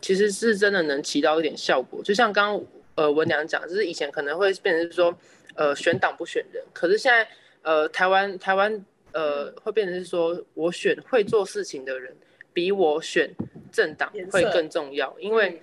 [0.00, 2.00] 其实是真的能起到一点效果。
[2.00, 5.12] 就像刚刚呃文良讲，就是以前可能会变成是说，
[5.56, 7.26] 呃选党不选人，可是现在
[7.62, 12.14] 呃台湾台湾呃会变成是说我选会做事情的人，
[12.52, 13.34] 比我选
[13.72, 15.12] 政党会更重要。
[15.18, 15.60] 因为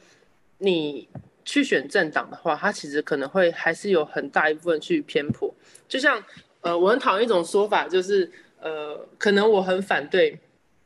[0.57, 1.07] 你
[1.49, 5.53] 去选政党的话，他其实可能会还是有很大一部分去偏颇。
[5.87, 6.23] 就像
[6.61, 8.29] 呃我很讨厌一种说法，就是
[8.61, 10.37] 呃可能我很反对。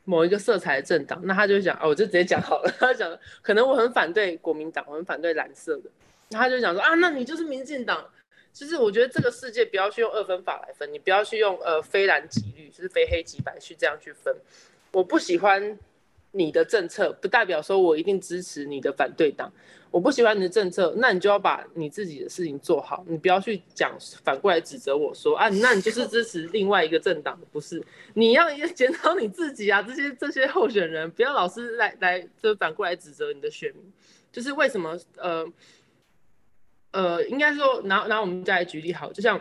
[0.06, 2.70] 某一个色彩的政党，那他就讲，哦，我就直接讲好了。
[2.78, 5.84] 他讲，可能我很反对国民党，我很反对蓝色的，
[6.28, 8.06] 那他就讲说啊，那你就是民进党。
[8.52, 14.36] 其实我觉得这个世界不要去用二分法来分，你不要去用呃非蓝即绿，就是非黑即白去这样去分。
[14.92, 15.78] 我不喜欢。
[16.36, 19.52] 你的政策不代表说我一定支持你的反对党，
[19.92, 27.80] 我不喜欢你的政策，那你就要把你自己的事情做好，你不要去讲反过来指责我说啊，那你就是支持另外一个政党，不是？
[28.14, 33.92] 你要检讨你自己啊，这些这些候选人不要老是来来就反过来指责你的选民，
[34.32, 35.46] 就是为什么呃
[36.90, 39.40] 呃，应该说拿拿我们再来举例好，就像。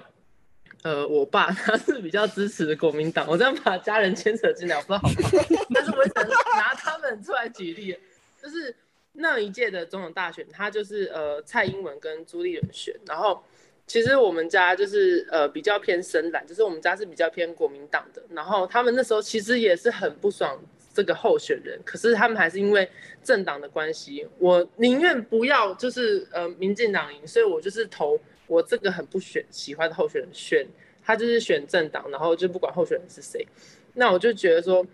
[0.83, 5.65] 呃，我爸他是比较支持国民党，我这样把家人牵扯进来，我不知道好不好。
[5.73, 6.27] 但是我想
[6.57, 7.97] 拿他们出来举例，
[8.41, 8.75] 就是
[9.13, 13.41] 那一届的总统大选，他就是呃蔡英文跟朱立伦选，然后
[13.87, 20.61] 其实我们家就是呃比较偏深蓝，就是我们家是比较偏国民党的，然后他们那时候其实也是很不爽
[20.93, 22.89] 这个候选人，可是他们还是因为
[23.23, 28.19] 政党的关系，我宁愿不要就是呃民进党赢，所以我就是投。
[28.53, 30.67] 我这个很不选喜欢的候选人选，
[31.03, 33.47] 他就是选政党，然后就不管候选人是谁，
[33.95, 34.85] 那我就觉得说，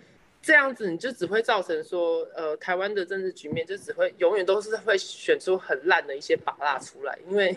[0.41, 7.53] 这样子你就只会造成说，呃，台湾的政治局面就只会永远都是会选出很烂的一些把蜡出来，因为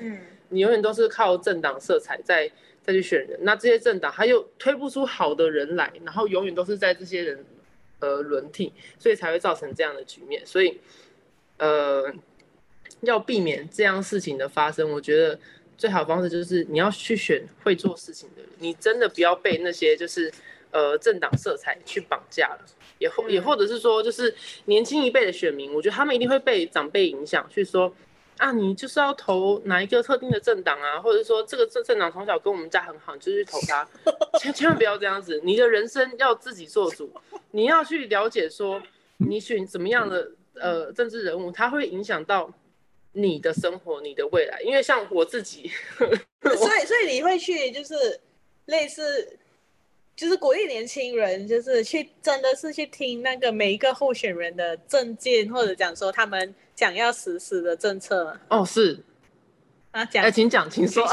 [0.49, 2.51] 你永远都是靠政党色彩在
[2.83, 7.45] 再去选人，那这些政党他又推不出好的人来，然后永远都是在这些人
[8.01, 10.81] 呃轮替，所以才会造成这样的局面，所以
[11.59, 12.13] 呃，
[13.03, 15.39] 要避免这样事情的发生，我觉得。
[15.83, 20.33] 最好的方式就是你要去选会做事情的人，你真的不要被那些就是
[20.71, 22.61] 呃政党色彩去绑架了，
[23.01, 24.33] 也或也或者是说就是
[24.67, 27.93] 年轻一辈的选民，我觉得他们一定会被长辈影响去说
[28.37, 33.85] 啊，你就是要投哪一个特定的政党啊，或者说这个政政党从小跟我们家很好，你就去投他，
[34.39, 37.11] 千千万不要这样子，你的人生要自己做主，
[37.51, 38.81] 你要去了解说
[39.17, 42.49] 你选怎么样的呃政治人物，他会影响到。
[43.13, 47.95] 你的生活，你的未来，因为像我自己， 所以 所以你会去就是
[48.67, 49.39] 类似，
[50.17, 58.37] 就是鼓励年轻人，就是去真的是去听那个每一个候选人的政见，或者讲说他们想要实施的政策。
[58.49, 59.03] 哦，是
[59.91, 61.07] 啊，讲，哎，请讲，请说。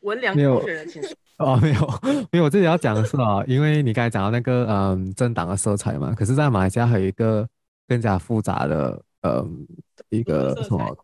[0.00, 1.10] 文良候选人，请说。
[1.38, 7.46] 哦，没有，没有，我自己要讲的是啊，因为你刚才讲到那个嗯政党的色彩嘛，可是，在马来西亚还有一个
[7.88, 9.66] 更加复杂的嗯
[10.08, 10.96] 一个什么？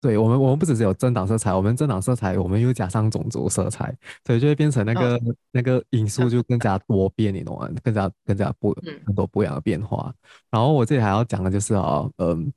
[0.00, 3.92] 对我们，我们不只是有政党色彩，我们政党色彩，我们又加上种族色彩，
[4.24, 5.20] 所以就会变成那个、哦、
[5.50, 7.68] 那个因素就更加多变，你懂吗？
[7.82, 8.72] 更加更加不
[9.04, 10.14] 很多不一样的变化。
[10.14, 10.14] 嗯、
[10.52, 12.52] 然后我这里还要讲的就是哦，嗯，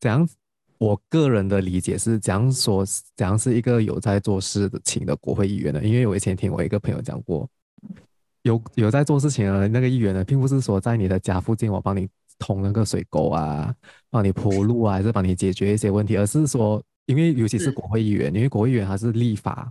[0.00, 0.28] 怎样？
[0.78, 2.84] 我个人的理解是，怎样说，
[3.14, 5.80] 怎样是一个有在做事情的国会议员呢？
[5.84, 7.48] 因为我以前听我一个朋友讲过，
[8.42, 12.08] 有有在做事情的那个议员呢，并不是说在你的家附近，我帮你。
[12.40, 13.72] 通那个水沟啊，
[14.10, 19.70] 帮你铺路啊，还是帮你解决一些问题，而是说，因为尤其是国会议员，因为国会议员他是立法，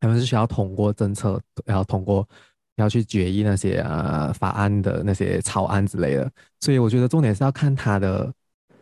[0.00, 2.26] 他们是需要通过政策，然后通过
[2.76, 8.32] 要去决议那些呃法案的那些草案之类的，所以我觉得重点是要看他的。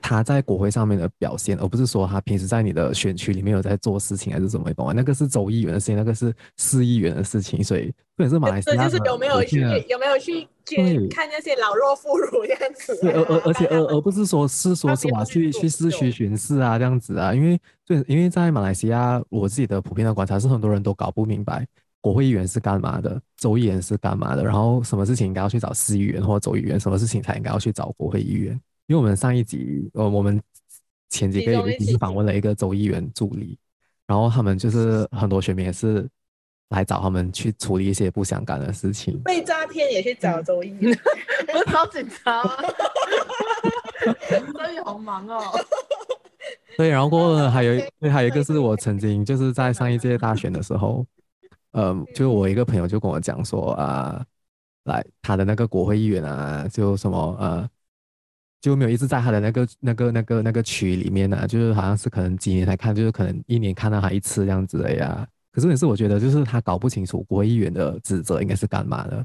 [0.09, 4.95] 他在国会上面的表现，而不是说他平时在你的选区里面有在做事情，还是怎么样？
[4.95, 13.13] 那个是州议员的事情，那个是市议员的事情，所以或者是马来西亚就是有没有去有没有去去看那些老弱妇孺这样子、啊？
[13.17, 17.35] 而而而且而而不是说是说什么去去市区巡视啊这样子啊？
[17.35, 21.67] 因为对，因为在马来西亚，我自己的普遍的观察是，很多人都搞不明白
[22.01, 28.61] 国会议员是干嘛的，州议员是干嘛的，然后什么事情应该要去找市议员或者州议员，什么事情才应该要去找国会议员。
[28.87, 30.41] 因为我们上一集，呃，我们
[31.09, 33.59] 前几个月也是访问了一个州议员助理，
[34.07, 36.09] 然后他们就是很多选民也是
[36.69, 40.97] 来找他们去处理一些不相干的事情，被诈骗也去找州议员，
[41.53, 42.57] 我找警察吗？
[44.53, 45.43] 所以好忙哦。
[46.77, 51.05] 对，然后过后还有一， 还有一个是我曾经就是在上一届大选的时候，
[51.73, 54.25] 呃，就我一个朋友就跟我讲说啊，
[54.85, 57.69] 来他的那个国会议员啊，就什么呃。
[58.61, 65.27] 就没有一直在他的那个、那个、那个、那个区里面呢、啊，就是好像是可能几年才看，就是可能一年看到他一次这样子的呀。
[65.53, 69.25] 可是也是我觉得，就是他搞不清楚国会议员的职责应该是干嘛的。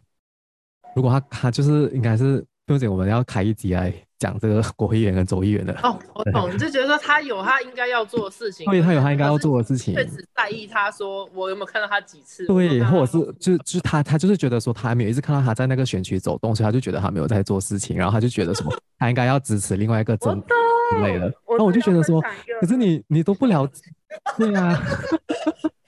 [0.95, 5.77] 如果他他就是应该是，并且我们要开一集来讲这个国会议员跟州议员的。
[5.83, 18.71] 哦，我懂，你就觉得说他有他应该要做的事情，对，他有他应该要做的事情，却只在意他说我有没有看到他几次，对，或者是就就他他就是觉得说他还没有一直看到他在那个选区走动，所以他就觉得他没有在做事情，然后他就觉得什么。
[18.97, 20.57] 他应该要支持另外一个政党
[20.91, 22.21] 之类的，那我，我就觉得说，
[22.61, 23.83] 可是你你都不了解，
[24.37, 24.79] 对啊。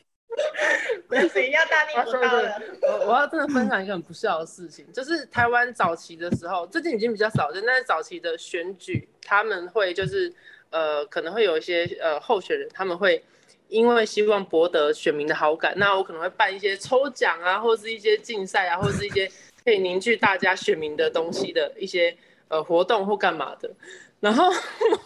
[1.30, 2.62] 谁要大逆不道了？
[2.82, 10.34] 我我要真的分享一个很不孝的事情，就是台湾早期的时候，最近已经比较少见，但是早期的选举，他们会就是
[10.70, 13.24] 呃可能会有一些呃候选人，他们会
[13.68, 19.30] 因为希望博得选民的好感，那我可能会办一些抽奖啊，或是一些竞赛啊，或是一些
[19.64, 22.16] 可以凝聚大家选民的东西的一些。
[22.50, 23.72] 呃，活动或干嘛的，
[24.20, 24.52] 然后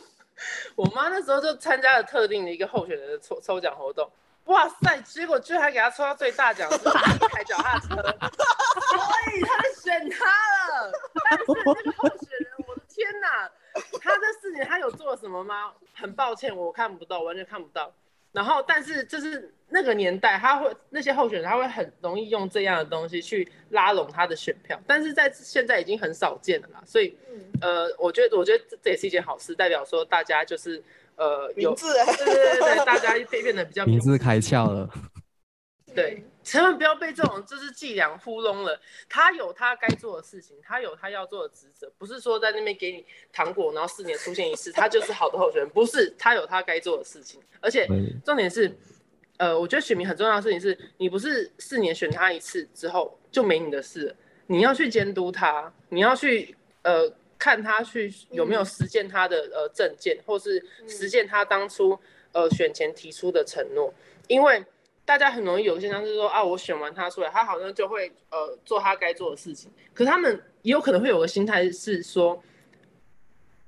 [0.75, 4.09] 我妈那时候就参加了特定的一个候选人的抽抽奖活动，
[4.47, 8.97] 哇塞，结果居然还给他抽到最大奖， 是一台脚踏车，所
[9.33, 10.91] 以他选他了。
[11.29, 13.49] 但是那个候选人，我的天哪，
[14.01, 15.73] 他这四年他有做了什么吗？
[15.93, 17.93] 很抱歉，我看不到，完全看不到。
[18.33, 26.83] 然后，但是就是那个年代，他会那些候选人，他会很容易用这样的东西去拉拢他的选票，但是在现在已经很少见了啦。
[26.85, 27.17] 所以，
[27.61, 30.83] 呃，我觉得，我觉得这也是一件好事，代表说大家就是
[31.17, 34.89] 呃有，字对对对，大家变得比较名字开窍了。
[35.95, 38.79] 对，千万不要被这种就是伎俩糊弄了。
[39.09, 43.03] 他有他该做的事情，他有他要做的职责，不是说在那边给你
[43.33, 45.69] 糖果，然后四年出现一次，他就是好的候选人。
[45.69, 47.41] 不是，他有他该做的事情。
[47.61, 47.87] 而且
[48.23, 48.71] 重点是，
[49.37, 54.15] 呃，我觉得选民很重要的事情是，你不是四年选他一次之后就没你的事，
[54.45, 61.99] 你要去监督他，你要去呃看他去有没有实践他的呃证件，或是实践他当初
[62.31, 63.93] 呃选前提出的承诺，
[64.27, 64.65] 因为。
[65.07, 69.71] 大家很容易有现象是说啊，我选完他出来，他好像就会呃做他该做的事情。
[69.93, 72.43] 可是他们也有可能会有个心态是说，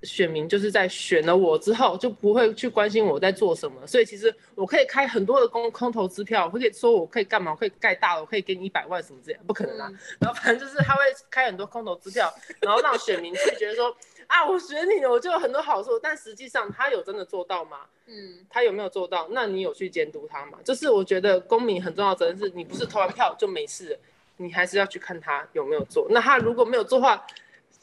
[0.04, 9.92] 选民就是在选了我之后就不会去关心我在做什么，所以其实我可以开很多的空空头支票，我可以说我可以干嘛，我可以盖大楼，我可以给你一百万什么这样，不可能啊。
[10.20, 13.96] 然后反正就是他会开很多空头支票，然后让选民去觉得说
[14.28, 16.00] 啊，我选你了，我就有很多好处。
[16.00, 17.80] 但实际上他有真的做到吗？
[18.06, 19.28] 嗯，他有没有做到？
[19.32, 20.60] 那你有去监督他吗？
[20.64, 24.00] 就是我觉得公民很重要的责任是，你不是投完票就没事，
[24.38, 26.08] 你还是要去看他有没有做。
[26.10, 27.26] 那他如果没有做的话，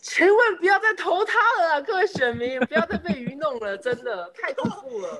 [0.09, 5.19] 千万不要再投他了啊，各位选民，不要再被愚弄了，真的太恐怖了。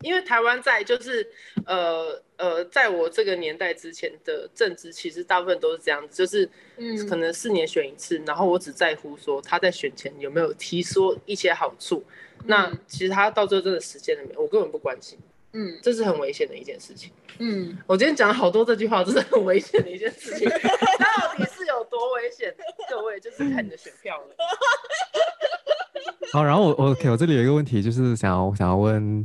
[0.00, 1.26] 因为台湾在就是
[1.64, 12.04] 呃呃，在我这个年代之前的政治，其实大部分都是这样子，就是嗯，可能四年选一次，然后我只在乎说他在选前有没有提说一些好处，
[12.46, 15.18] 那其实他到最后真的实践了没有，我根本不关心。
[15.56, 17.12] 嗯，这是很危险的一件事情。
[17.38, 20.48] 嗯，我今天讲了好多这句话，这是很危险的一件事情。
[20.50, 22.52] 到底是有多危险？
[22.90, 24.34] 各位就是看你的选票了。
[26.34, 29.24] 好，然后我我 OK，我这里有一个问题，就是想要想要问，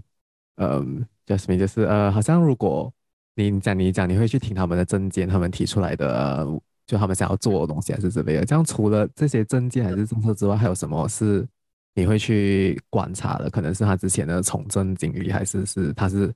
[0.57, 2.93] 嗯，Jasmine，就是呃，好像如果
[3.34, 6.45] 你讲你讲，你会去听他们的证件，他们提出来的，
[6.86, 8.45] 就他们想要做的东西还是之类的。
[8.45, 11.47] 这样除了这些证件还是政策之外，还有什么是？
[11.99, 16.33] 你会去观察的，可能是他之前的从政经历，还是是他是，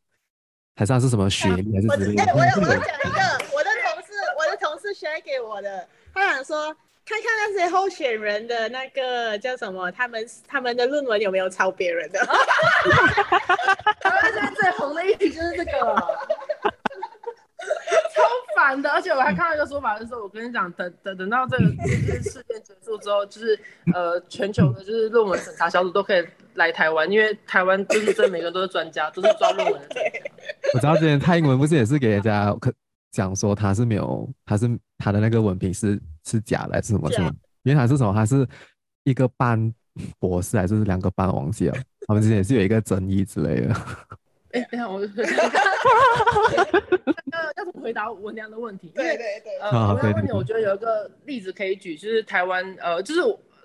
[0.76, 2.34] 还是他是什么学历，还是之类的。
[2.34, 3.22] 我我我讲一个，
[3.56, 6.66] 我的同事，我的同事 share 给我的，他想说，
[7.06, 12.20] 看看那些候选人的那个叫什么，他们他们的论文有没有抄别人的？
[14.02, 15.72] 台湾现在最红的一题就是这个。
[18.64, 23.60] 超烦的，而且我还看到一个说法，就是说我跟你讲，等等等到这个事事件结束之后，就是
[23.94, 29.96] 呃，全球的就是论文审查小组都可以来台湾，因为台湾就是这每个人都是专家，都是抓论文的。
[30.74, 32.72] 我知道之前蔡英文不是也是给人家可
[33.12, 37.30] 讲说他是没有，他是他的那个文凭是是假的，还是什么什么？
[37.64, 38.14] 因为他是什么？
[38.14, 38.48] 他是
[39.04, 39.74] 一个半
[40.20, 41.28] 博士，还是两个半？
[41.34, 41.78] 忘记了。
[42.08, 43.76] 他们之前也是有一个争议之类的。
[44.54, 45.24] 哎、欸，等下我就那
[47.40, 48.92] 个要怎么回答文良的问题？
[48.94, 49.58] 对对对。
[49.60, 53.22] 呃，文良问题，我觉得有一个例子可以举，就是台湾呃，就是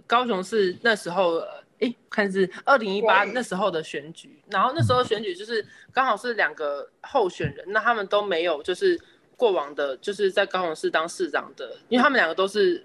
[0.07, 1.39] 高雄市那时候，
[1.80, 8.99] 哎、欸，看是二零一八那时候的选举，然后那时候选举就是刚好是两个候选人，那他们都没有就是
[9.36, 12.82] 过往的，就是在高雄市当市长的，因为他们两个都是。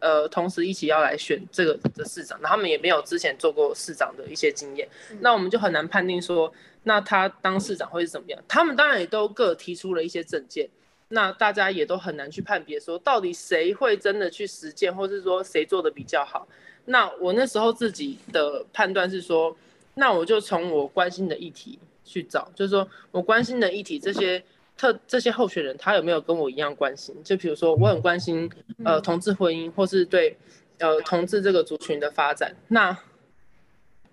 [0.00, 6.52] 呃，同时一起要来选这个的市长，那他们也没有之前做过市长的一些经验，嗯，那我们就很难判定说，
[6.88, 8.42] 那他当市长会是怎么样？
[8.48, 10.66] 他们当然也都各提出了一些政见，
[11.08, 16.48] 那大家也都很难去判别说，到底谁会真的去实践，或是说谁做的比较好？
[16.86, 19.54] 那我那时候自己的判断是说，
[19.94, 24.42] 那我就从我关心的议题去找，就是说我关心的议题这些。
[24.80, 27.12] 特这些候选人，他有没有跟我一样关心？
[27.24, 28.48] 就比如说，我很关心
[28.84, 30.36] 呃同志婚姻，或是对
[30.78, 32.54] 呃同志这个族群的发展。
[32.68, 32.96] 那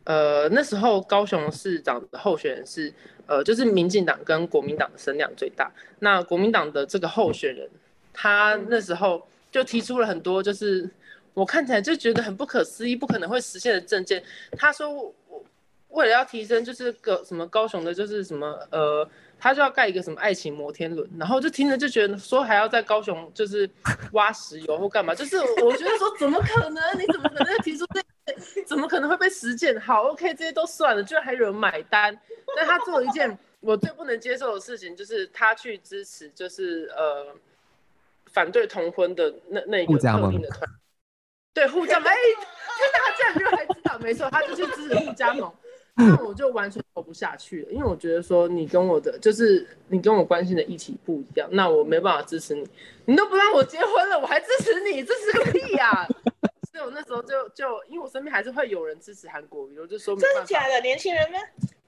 [0.06, 2.91] 呃那时候高雄市长的候选人是
[3.28, 5.72] 呃就是民进党跟国民党的声量最大。
[5.99, 7.70] 那国民党的这个候选人，
[8.14, 10.89] 他那时候就提出了很多，就是
[11.34, 14.24] 我看起来就觉得很不可思议、不可能会实现的政见。
[14.58, 15.14] 他说我
[15.89, 19.08] 为了要提升，就是个什么高雄的，就是什么呃。
[19.39, 23.69] 他就要盖一个什么爱情摩天轮，然后就听着就觉得说还要在高雄就是
[24.13, 26.99] 挖石油或干嘛，就是我觉得说怎么可能？
[26.99, 28.05] 你怎么可能提出这个？
[28.65, 29.79] 怎么可能会被实践？
[29.79, 32.19] 好，OK，这些都算了，居然还有人买单。
[32.55, 37.36] 但他做了一件我最不能接受的事情，就是他去支持就是呃
[38.31, 40.69] 反对同婚的那那一个特定的团，
[41.53, 42.11] 对，护家盟。
[42.11, 43.99] 哎，天哪，他竟然就还知道？
[43.99, 45.53] 没错，他就去支持护家盟。
[45.97, 52.67] 那我就完全活不下去了，因为我觉得说你跟我的就是你跟我关心的议题不一样，那我没办法支持你，
[53.05, 56.07] 你都不让我结婚了，我还支持你，支持个屁呀、啊！
[56.71, 61.39] 所以我那时候就就因为我身边还是会有人支持韩国瑜，我就说真的假的，年轻人们？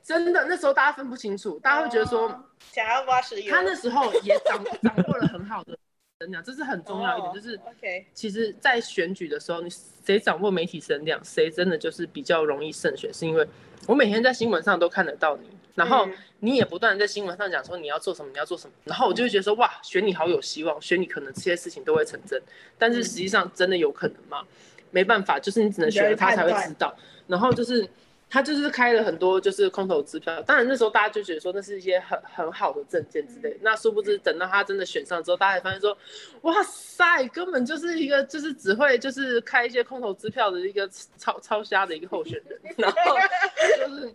[0.01, 2.29] 真的，那时候大家分不清楚，大家会觉得说
[2.71, 5.77] 想要挖石油，他那时候也掌掌握了很好的。
[6.19, 13.47] 声量，这是很重要一点，就是，OK，其实，在选举的时候，你谁掌握媒体声量，谁真的就是比较容易胜选，是因为
[13.85, 16.09] 我每天在新闻上都看得到你，然后
[16.39, 22.41] 你也不断在新闻上讲说你要做什么，你要做什么，然后我就会觉得说，哇，选你好有希望，选你可能这些事情都会成真，
[22.79, 24.43] 但是实际上真的有可能吗？
[24.89, 26.97] 没办法，就是你只能选了他才会知道，
[27.27, 27.87] 然后就是。
[28.29, 35.97] 他就是开了很多就是空头支票，当然那时候大家就觉得说那是一些很很好的证件之类，那殊不知等到他真的选上之后，大家也发现说，
[36.41, 42.97] 哇塞，根本就是一个就是只会就是开一些空头支票的一个超超瞎的一个候选人，然后
[43.77, 44.13] 就是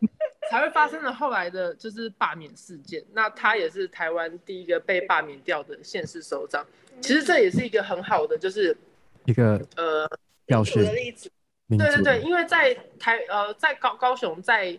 [0.51, 3.03] 才会发生了后来的就是罢免事件。
[3.15, 6.67] 那他也是台湾第一个被罢免掉的县市首长，
[7.01, 8.77] 其实这也是一个很好的就是
[9.25, 10.07] 一个呃
[10.45, 11.31] 表示的例子。
[11.69, 14.79] 对对对，因为在台呃在高高雄在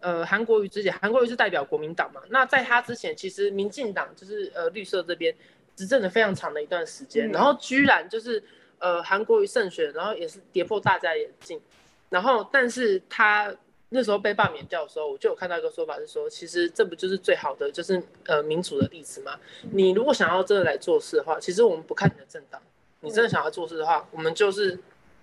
[0.00, 5.32] 呃韩国瑜之前，韩国瑜是代表国民党嘛，那在他之前，其实民进党就是呃绿色这边
[5.76, 8.42] 执政了非常长的一段时间，嗯、然后居然就是
[8.78, 11.60] 呃韩国瑜胜选，然后也是跌破大家眼镜，
[12.10, 13.54] 然后但是他
[13.90, 19.38] 那时候被罢免掉的时候，我就有看到一个说法是说，其实这不就是最好的就是呃民主的例子吗？
[19.70, 22.60] 你如果想要真的来做事的话，其实我们不看你的政党，
[22.98, 24.76] 你真的想要做事的话，我们就是。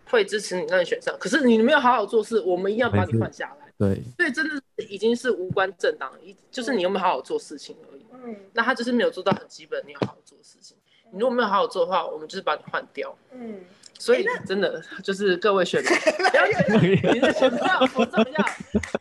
[0.09, 3.67] 会支持你让你选上，可是你没有好好做事，我们一样把你换下来。
[3.77, 8.05] 对，所以真的已经是无关政党，一就是你有没有好好做事情而已。
[8.23, 10.75] 嗯，那他就是没有做到很基本，你要好好做事情。
[11.11, 13.15] 你如果没有好好做的话，我们就是把你换掉。
[13.31, 13.61] 嗯，
[13.97, 15.89] 所以真的就是各位选民，
[16.29, 18.45] 不要觉得你的选票不重要，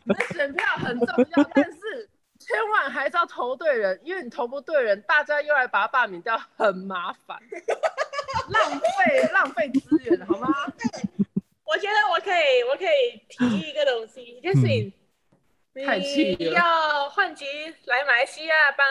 [0.05, 1.78] 你的选票很重要，但是
[3.19, 7.37] 要投对人，因为你投不对人，大家又来把他罢免掉，很麻烦。
[8.49, 10.47] 浪费浪费资源，好吗？
[11.67, 14.61] 我觉得我可以，我可以提议一个东西，就是
[15.73, 17.45] 你要换籍
[17.85, 18.87] 来马来西亚帮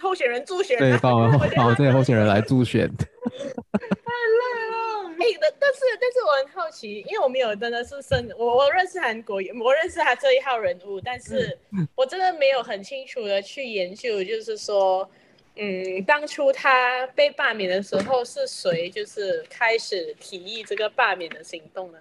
[0.00, 2.88] 候选人助选，对，帮我帮我这些候选人来助选。
[4.14, 4.76] 太累了，
[5.18, 11.58] 哎、欸，但但是但是我很好奇，因为我没有真的是深，我我认识韩国，我认识他这一号人物，但是
[11.94, 15.08] 我真的没有很清楚的去研究，就是说。
[15.56, 21.98] 嗯，当初他被罢免的时候，是谁就是开始提议这个罢免的行动呢？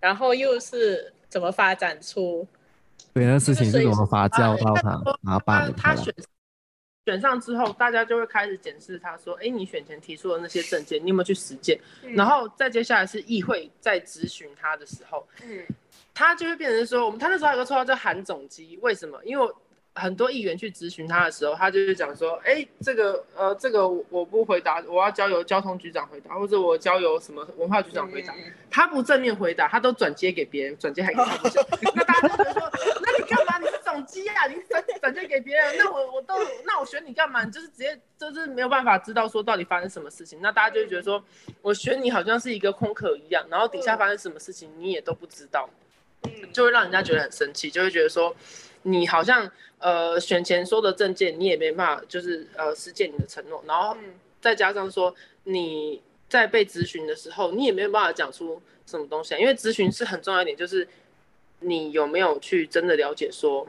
[0.00, 2.48] 然后又是怎么发展出？
[3.12, 6.10] 对，那事情是怎么发酵到他拿罢免他选
[7.06, 15.64] 选上之后，大家就会开始检视他说：“哎，你选前提出的那些证件，你有没有去实践？”嗯、然后再接下来是议会在质询他的时候，嗯，
[16.12, 19.18] 他就会变成说：“我们他那时候有个绰号叫韩总机，为什么？
[19.24, 19.48] 因为。”
[19.98, 28.34] 很多议员去质询他的时候，他就是讲说，哎，这个呃，这个我不回答，我要交由交通局长回答，或者我交由什么文化局长回答。
[28.70, 31.40] 他不正面回答，他都转接给别人，转接还给他。
[31.94, 33.24] 那大家就觉得说，那你
[33.58, 34.46] 你是总机啊？
[34.46, 36.34] 你转转接给别人，那我我都
[36.64, 37.44] 那我选你干嘛？
[37.44, 40.40] 你就是直接就是没有办法知道说到底发生什么事情。
[40.42, 41.22] 那大家就会觉得说，
[41.62, 45.68] 我选你好像是一个空壳一样，然后底下发生什么事情你也都不知道，
[46.52, 48.34] 就会让人家觉得很生气，就会觉得说。
[48.88, 49.50] 你好像
[49.80, 53.96] 呃选前说的证件，你也没办法就是呃实践你的承诺，然后
[54.40, 60.86] 再加上说你在被咨询的时候，你也没有办法讲出什么东西，因为咨询是很重要一点，就是
[61.60, 63.66] 你有没有去真的了解说，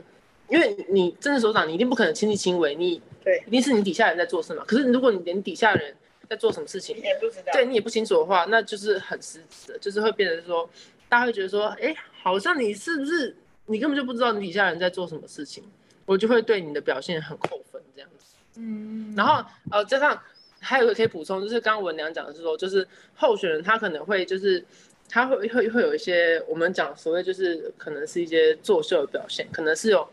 [0.50, 4.64] 因为你真的首长，你一定不可能亲力亲为，你对，一定是你底下人在做事嘛。
[4.66, 5.96] 可是如果你连底下人
[6.30, 10.70] 在做什么事情，你也不知道，对你也不清楚的话，那就是很失职的，就是会变成说，
[11.08, 13.36] 大家会觉得说，哎，好像你是不是？
[13.70, 15.62] 你根本就不知道你底下人在做什么事情，
[16.06, 18.36] 我就会对你的表现很扣分这样子。
[18.56, 20.18] 嗯，然后呃，加上
[20.62, 24.64] 还有一个可以补充，就是刚刚文良讲的是说，就是候选人他可能会就是
[25.10, 30.08] 他会会会有一些我们讲所谓就是可能是一些作秀的表现，可能是有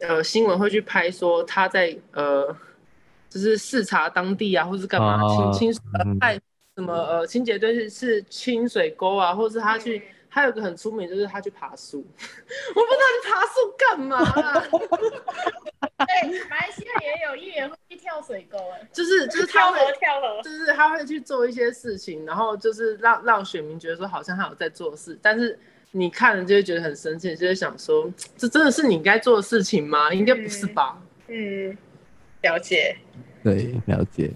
[0.00, 2.56] 呃新闻会去拍说他在呃
[3.28, 5.82] 就是视察当地啊，或是干嘛清清
[6.20, 6.40] 派
[6.76, 10.02] 什么呃清洁队是是清水沟啊，或是他去。
[10.28, 14.60] 还有个很出名，就是他去爬树， 我不知道你爬树干嘛啊？
[16.06, 25.58] 对，马来西亚也有议员会去跳水沟，哎，就是就是他会跳河跳河，就是他会去做一些事情，然后就是让让选民觉得说好像他有在做事，但是
[25.90, 30.12] 你看了就会觉得很生气，就会想说这真的是你应该做的事情吗？
[30.12, 31.00] 应该不是吧？
[31.26, 31.78] 嗯，嗯，
[32.42, 32.96] 了解，
[33.42, 34.30] 对，了解。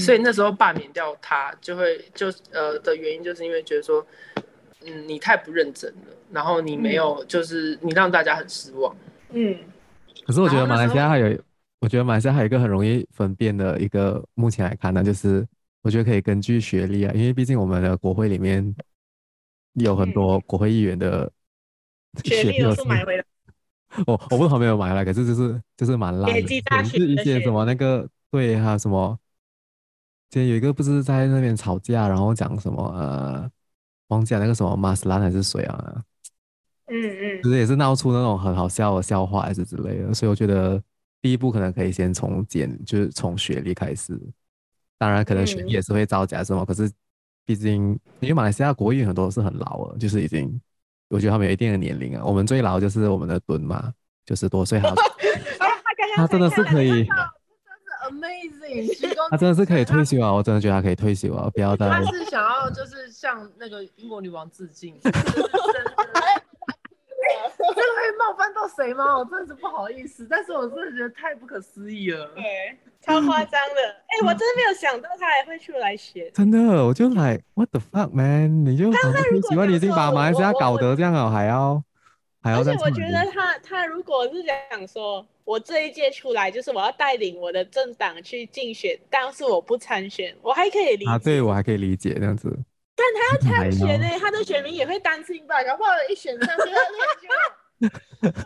[0.00, 4.04] 所以那时候罢免掉他，就会就呃的原因，就是因为觉得说。
[4.86, 8.94] 嗯，你太不认真了，然后你没有，就是你让大家很失望。
[9.30, 9.56] 嗯，
[10.24, 11.38] 可是我觉得马来西亚还有，
[11.80, 15.46] 我觉得马来西亚还有一个很容易分辨的一个，目前来看呢，就是
[15.82, 18.74] 我觉得可以根据学历啊，因为毕竟我们的国会里面
[19.74, 21.30] 有很多国会议员的
[22.24, 23.24] 学历都是买回来。
[24.06, 29.18] 我我不知道没有买回来，可是就是就是蛮烂的，是一些什么那个对还有什么，
[30.28, 33.50] 今天有一个不是在那边吵架，然后讲什么呃。
[34.08, 36.02] 忘记了那个什么马斯兰还是谁啊？
[36.88, 40.80] 嗯嗯，其实也是闹出那种很好笑的笑话还是之类的，所以我觉得
[41.20, 44.16] 第一步可能可以先从简，就是从学历开始。
[44.96, 46.90] 当然，可能学历也是会造假什么，嗯、可是
[47.44, 50.60] 毕竟因为马来西亚国语很多是很老了，就是已经
[51.08, 52.24] 我觉得他们有一定的年龄啊。
[52.24, 53.92] 我们最老就是我们的敦嘛，
[54.24, 54.94] 九十多岁， 他
[56.14, 57.06] 他真的是可以。
[58.10, 60.32] Amazing，他真的是可以退休啊！
[60.32, 61.50] 我真的觉得他可以退休啊！
[61.52, 61.88] 不要再。
[61.88, 64.98] 他是想要就是向那个英国女王致敬。
[65.02, 65.10] 这
[67.74, 69.18] 个会冒犯到谁吗？
[69.18, 72.26] 我真的是不好意思，但是我真的觉得太不可思议了。
[72.34, 73.82] 对，超夸张的。
[74.06, 76.30] 哎、欸，我真的没有想到他还会出来写。
[76.30, 78.64] 真的，我就来，What the fuck man？
[78.64, 81.82] 你就喜欢，你已经把马来西亚搞得这样了，还要
[82.46, 82.72] 还要再。
[82.72, 85.26] 而且我觉得他他如果是想说。
[85.46, 91.10] 我这一届出来就是我要带领我的政党去竞选，但是我不参选，我还可以理解。
[91.12, 92.52] 啊，对，我还可以理解这样子。
[92.96, 95.62] 但他要 参选呢，他的选民也会担心吧？
[95.62, 96.80] 然后一选上去，那
[97.20, 97.30] 天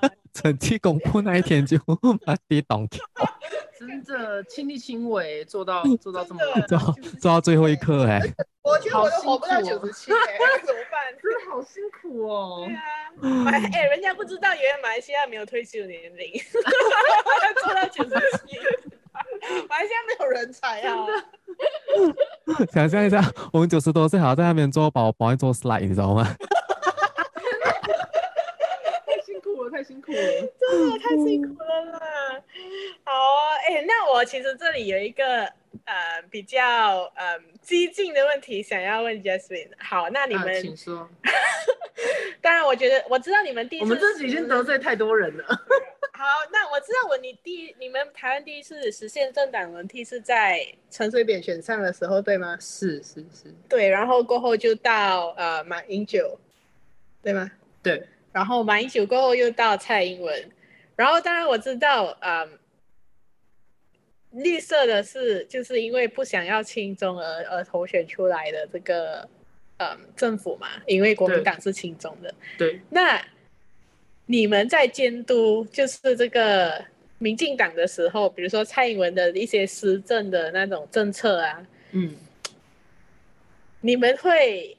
[0.05, 1.79] 就成绩公布那一天就
[2.25, 3.01] 把跌倒掉。
[3.79, 6.79] 真的亲力亲为做到做到这么做
[7.19, 8.21] 做到最后一刻哎。
[8.63, 10.17] 我觉得我都活不到九十七哎，
[10.65, 11.01] 怎么办？
[11.23, 12.69] 真的好辛苦哦。
[13.21, 16.31] 对啊，哎、欸，人家不知道，原来马来西亚没有退休年龄，
[17.63, 18.11] 做到九十
[18.47, 18.59] 七，
[19.67, 21.07] 马来西亚没有人才啊。
[22.73, 23.19] 想象一下，
[23.51, 26.23] 我们九十多岁还要在那边做保保安做 slide，你知道吗？
[29.07, 30.19] 太辛苦了，太辛苦了，
[30.61, 32.43] 真的太辛苦了啦。
[33.05, 35.51] 好啊，哎、欸，那我其实这里有一个。
[35.85, 39.71] 呃，比较呃激进的问题想要问 Jasmine。
[39.79, 41.09] 好，那你们，啊、请说。
[42.43, 45.45] 当然，我觉得我知道你们第一次，我们这次已经得罪太多人了。
[46.13, 52.57] 好，那我知道我你第你们台湾第一次实现政党轮替是在陈水扁选上的时候，对吗？
[52.61, 53.55] 是是是。
[53.69, 56.39] 对，然后过后就到呃马英九，
[57.23, 57.51] 对吗？
[57.83, 58.07] 对。
[58.33, 60.51] 然后马英九过后又到蔡英文，
[60.97, 62.49] 然后当然我知道，嗯、呃。
[64.33, 69.29] 绿色的是就是因为不想要亲中而而投选出来的这个
[69.79, 72.33] 嗯政府嘛，因为国民党是亲中的。
[72.57, 73.21] 对，那
[74.27, 76.85] 你们在监督就是这个
[77.19, 82.15] 民进党的时候，比如说蔡英文的一些施政的那种政策啊，嗯，
[83.81, 84.77] 你们会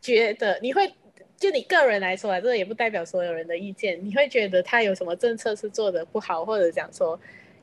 [0.00, 0.94] 觉得你会
[1.38, 7.18] 就你个人来说啊，这个也不代表所有人的意见，你会觉得他有什么政策是做的不好，或者讲说。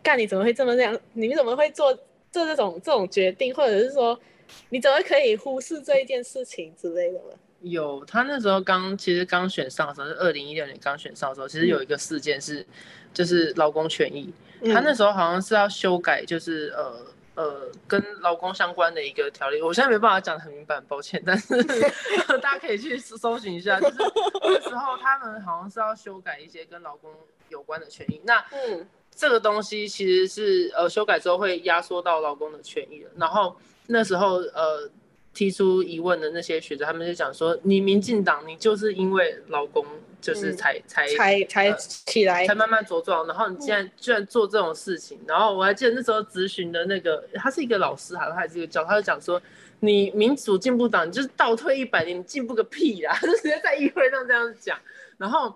[0.06, 1.00] 干你怎么会这么这样？
[1.14, 1.98] 你们怎么会做
[2.30, 4.20] 做这种这种决定，或者是说
[4.68, 7.36] 你怎么可以忽视这一件事情之类的呢？
[7.62, 12.66] 有，他那时候刚其实刚选上的时候是二零一六年刚选上的时候，其实有一个事件是、嗯、
[13.14, 14.30] 就是劳工权益，
[14.74, 17.00] 他那时候好像是要修改，就是呃
[17.36, 21.62] 呃跟劳工相关的一个条例，我现在没办法讲得很明白，抱歉，但是
[22.42, 23.98] 大家可以去搜寻一下，就是
[24.42, 27.12] 那时候他们好像是要修改一些跟劳工
[27.50, 28.88] 有关的权益，那嗯。
[29.16, 33.12] 这个东西其实是呃修改之后会压缩到劳工的权益了。
[33.16, 33.56] 然后
[33.86, 34.90] 那时候呃
[35.36, 39.86] 提出疑问的那些学者，他们就讲说，你民进党你就是因为劳工
[40.24, 43.28] 就是才、嗯、才才才起来、呃，才慢慢茁壮。
[43.28, 49.40] 然后你现在居然做这种事情，嗯、然后我还记得那时候咨询的那个他是一个老师，还是还是一个教，他就讲说，
[49.82, 53.16] 你民主进步党你就是倒退一百年，你进步个屁啦！
[53.22, 54.80] 就直接在议会上这样讲，
[55.18, 55.54] 然后。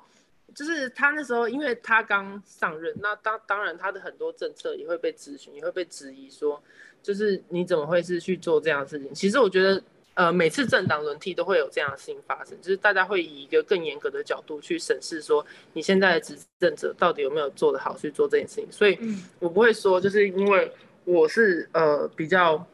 [0.56, 6.60] 就是他那时候，因为他刚上任，那当当然他的很多政策也会被咨询，也会被质疑说，
[7.04, 9.14] 就是你怎么会是去做这样的事情？
[9.14, 9.80] 其实我觉得，
[10.18, 18.68] 呃，每次政党轮替都会有这样的事情发生，就是大家会以一个更严格的角度去审视说，你现在的执政者到底有没有做得好去做这件事情。
[18.72, 18.98] 所以
[19.38, 20.72] 我不会说，就是因为
[21.06, 22.66] 我是呃比较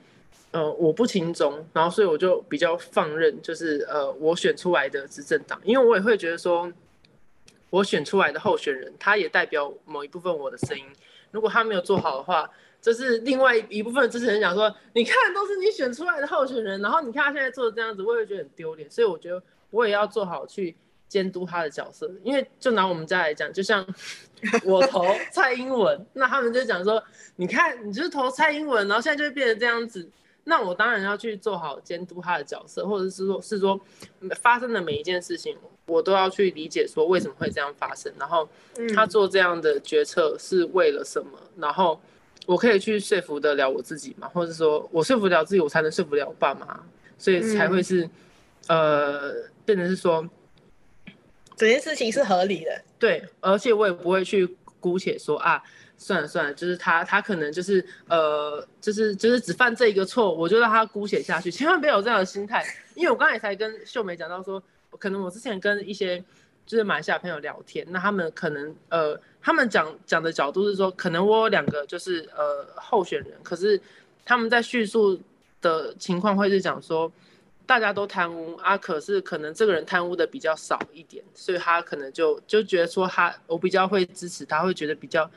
[0.51, 6.71] 呃我不亲中，然后所以我就比较放任，就是呃我选出来的执政党，因为我也会觉得说。
[7.69, 10.85] 我选出来的候选人，他也代表某一部分我的声音。
[11.31, 12.47] 如果他没有做好的话，
[12.83, 20.75] 这是另外一部分的支持人讲说：“你看，都是你选出来的候选人，然后你看他现在做的这样子，我也觉得很丢脸。”所以我觉得我也要做好去
[21.07, 22.11] 监督他的角色。
[22.23, 23.87] 因为就拿我们家来讲，就像
[24.65, 27.01] 我投蔡英文，那他们就讲说
[27.37, 30.09] ：“你看，你就是投蔡英文，然后现在就会变成这样子。”
[30.45, 33.79] 那我当然要去做好监督他的角色，或者是说，是说
[34.41, 35.55] 发生的每一件事情，
[35.85, 38.45] 我都要去理解说为什么会这样发生，然后
[38.93, 41.97] 他做这样的决策是为了什么，然后
[42.45, 46.79] 我可以去说服得了我自己嘛，或者说我说服了自己，我才能说服了我爸妈，
[47.17, 48.09] 所以才会是，
[48.67, 49.33] 呃，
[49.65, 50.27] 变成是说
[51.55, 55.61] 整件事情是合理的，对，而且我也不会去姑且说啊。
[55.95, 62.65] 算了算了，就是他，他可能就是呃，就是就是只犯这一个错，我就让他姑且下去，千万不要有这样的心态。
[62.95, 64.61] 因为我刚才才跟秀梅讲到说，
[64.99, 66.21] 可能我之前跟一些
[66.65, 73.79] 就是马来西亚朋友聊天，那他们可能呃，他们讲讲的角度是说，可能我有两个就是呃候选人，可是
[74.23, 75.19] 他们在叙述
[75.61, 77.11] 的情况会是讲说，
[77.65, 85.29] 大家都贪污啊，可是可能这个人贪污的比较少一点，所以他可能就就觉得说他我比较会支持他，会觉得比较。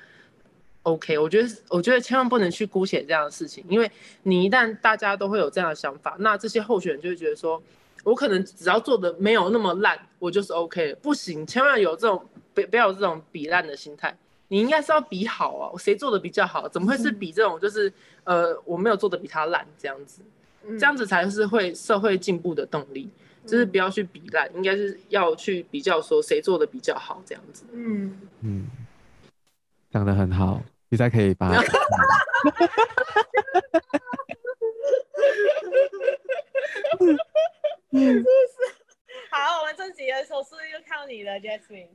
[0.83, 3.91] OK，我觉得我觉得千万不能去姑且这样的事情，因为
[4.23, 7.61] 你一旦大家都会有这样的想法，那这些候选人就会觉得说，
[8.07, 10.95] 我可能只要做的没有那么烂，我就是 OK。
[11.03, 17.93] 不行，千万有这种不不要有这种比烂的心态，你应该是要比好啊，谁做的比较好，怎么会是比这种就是
[18.23, 20.23] 呃我没有做的比他烂这样子，
[20.79, 23.11] 这样子才是会社会进步的动力，
[23.45, 27.65] 就是不要去比烂，应该是要去比较说谁做的比较好这样子。
[27.73, 28.69] 嗯嗯，
[29.91, 30.63] 讲的很好。
[30.89, 31.51] 你再可以把，
[39.31, 41.89] 好，我们这集的收视又靠你了，Jasmine。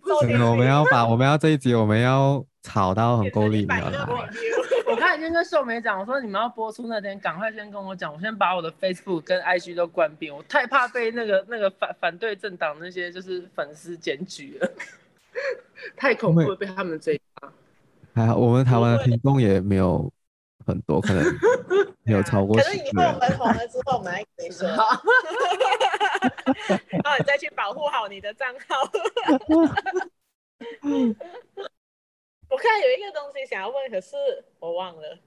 [0.49, 4.28] 我们要把我们要这一集我们要吵到很够力，你知道吗？
[4.86, 14.70] 我刚才已经跟秀梅讲，我说你们要播出那天，赶快先跟我讲，我先把我的 Facebook 跟 IG 都关闭，我太怕被那个 那个反反对政党那些就是粉丝检举了，
[15.95, 17.20] 太恐怖了，被他们追。
[18.14, 20.12] 还好，我们台湾的听众也没有
[20.68, 21.24] 很多，可能
[22.04, 22.70] 没有超过十个。
[22.70, 24.68] 可是以后我们红了之后，我们还可以说，
[27.03, 28.76] 然后你再去保护好你的账号。
[32.49, 34.15] 我看有一个东西想要问，可是
[34.59, 35.17] 我忘了。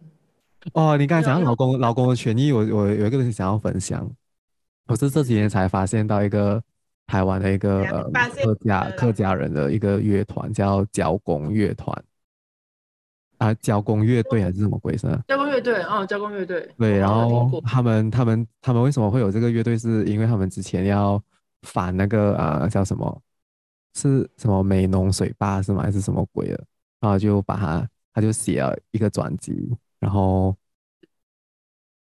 [0.72, 4.09] 哦，你刚才讲到劳工劳工的权益，我我有一个东西想要分享。
[4.86, 6.62] 我是这几年才发现到一个
[7.07, 12.05] 台湾的一个呃客家客家人的一个乐团，叫交工乐团。
[13.45, 15.07] 啊，交工乐队还是什么鬼事？
[15.28, 16.66] 交工乐队啊，交工乐队。
[16.78, 19.76] 对，然后他们他们他们为什么会有这个乐队？
[19.76, 21.22] 是因为他们之前要
[21.62, 23.20] 反那个啊，叫什么？
[23.97, 25.82] 是什么美浓水坝是吗？
[25.82, 26.64] 还是什么鬼的？
[27.01, 30.57] 然后就把他他就写了一个专辑，然后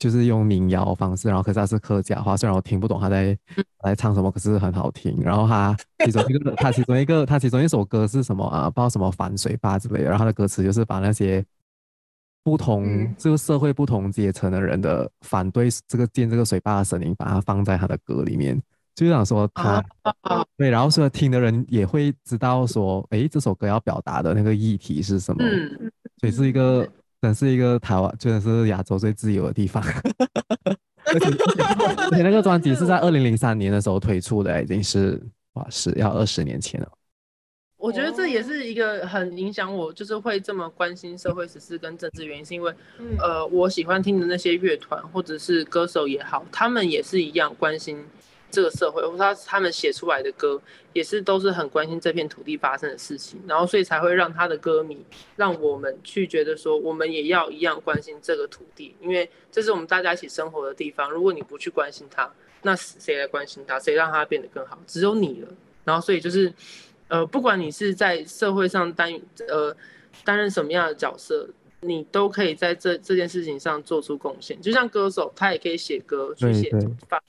[0.02, 3.38] 就是用民谣方式，然后可是他是客家话，虽然我听不懂他在
[3.84, 5.16] 在唱什么，可是很好听。
[5.22, 8.68] 然后他其中一个，他其中一个，他其中一首歌是什么啊？
[8.68, 10.06] 不知道什么反水坝之类的。
[10.06, 11.46] 然后他的歌词就是把那些
[12.44, 18.60] 不同这个社会不同阶层的人的反对这个建这个水坝的声音，把它放在他的歌里面。
[18.96, 19.84] 就想说他
[20.58, 25.44] 对，然后说听的人也会知道说，哎，这首歌要表达的那个议题是什么。
[25.46, 26.88] 嗯，所以是一个，
[27.22, 29.84] 真是一个台湾，真的是亚洲最自由的地方。
[31.06, 31.26] 而 且
[32.10, 35.22] 而且那个专辑是在二零零三年的时候推出的，已经是
[35.54, 36.92] 哇，是要二十年前了。
[37.78, 42.74] 我觉得这也是一个很影响我，就是会这么关心社会时事跟政治原因，是因为，
[43.20, 48.04] 呃，我喜欢听的那些乐团或者是歌手也好，他们也是一样关心。
[48.52, 50.62] 这个社会，或者他他们写出来的歌，
[50.94, 54.98] 也是都是很关心这片土地发生的事情，然后所以才会让他的歌迷，
[55.38, 61.10] 让我们去觉得说，我们也要一样关心这个土地，因为这是我们大家一起生活的地方。
[61.10, 62.30] 如果你不去关心它，
[62.64, 63.80] 那谁来关心它？
[63.80, 64.78] 谁让它变得更好？
[64.86, 65.48] 只有你了。
[65.84, 66.54] 然后所以就是，
[67.08, 69.12] 呃，不管你是在社会上担
[69.48, 69.76] 呃
[70.24, 71.48] 担任什么样的角色，
[71.82, 74.62] 你都可以在这这件事情上做出贡献。
[74.62, 76.70] 就像歌手，他也可以写歌去写
[77.10, 77.22] 发。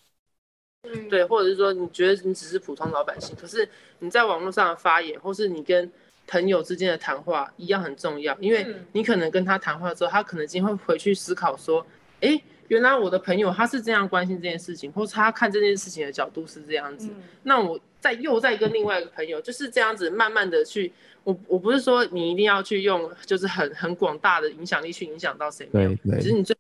[1.09, 3.69] 对，或者是说，你觉得你只是普通老百姓，可是
[4.01, 5.91] 你在网络上的发言，或是你跟
[6.27, 11.87] 朋友之间的谈话一样很重要，因为你可能跟他谈话之后，他可能今天会回去思考说，
[12.21, 17.09] 哎，原来我的朋友他是这样关心这件事情，或是他看这件事情的角度是这样子，
[17.45, 26.57] 那我再又再跟另外一个朋友就是这样子，慢慢的去，我我不是说你一定要去用，就是很很广大的影响力去影响到谁，对对，其实你最，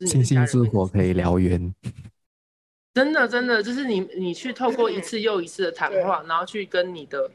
[0.00, 1.72] 星星之火可以燎原。
[2.98, 7.30] 真的，真的就是你，你去透过一次又一次的谈话，然后去跟你的，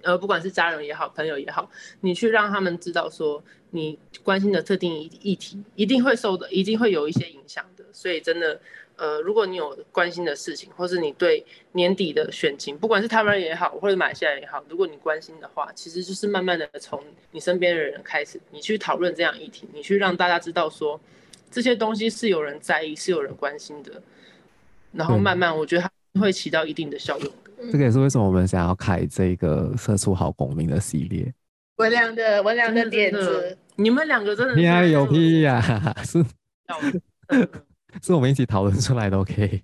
[0.00, 1.70] 呃，不管是家人也好，朋友也好，
[2.00, 7.84] 你去让他们知道说，你关心的特定议议题一定会受的，一定会有一些影响的。
[7.92, 8.58] 所以真的，
[8.96, 20.98] 呃，如果你有关心的事情，或是你对年底的选情，不管是台湾也好，或者马来西亚也好，如果你关心的话，其实就是慢慢的从你身边的人开始，你去讨论这样议题，你去让大家知道说，
[21.50, 24.02] 这些东西是有人在意，是有人关心的。
[24.92, 27.50] 然后慢慢，我觉得它会起到一定的效用的。
[27.72, 31.32] 这个也是为什么我们想要开这个“社畜好公民”的系列。
[31.76, 35.60] 文良的文良的点子，你们两个真的你还有屁呀？
[36.04, 36.24] 是，
[38.02, 39.18] 是我们一起讨论出来的。
[39.18, 39.62] OK。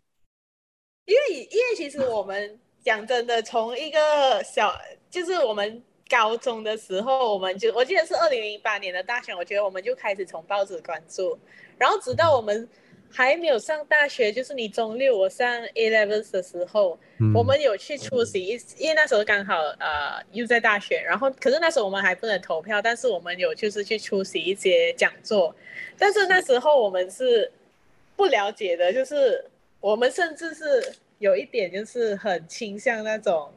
[1.06, 4.74] 因为因为其实我们讲真的，从一个小
[5.10, 11.38] 就是我们高中的时候，我们就我记得是二零零八年的大选，我觉得我们就开始从报纸关注，
[11.78, 12.68] 然后直到我们。
[13.12, 25.54] 还没有上大学，就是你中六，我上 A levels 的时候，嗯、我们有去出席，因为那时候刚好呃又在大学，然后可是那时候我们还不能投票，但是我们有就是去出席一些讲座，
[25.98, 27.52] 但是那时候我们是
[28.16, 29.44] 不了解的，就是
[29.80, 33.52] 我们甚至是有一点就是很倾向那种。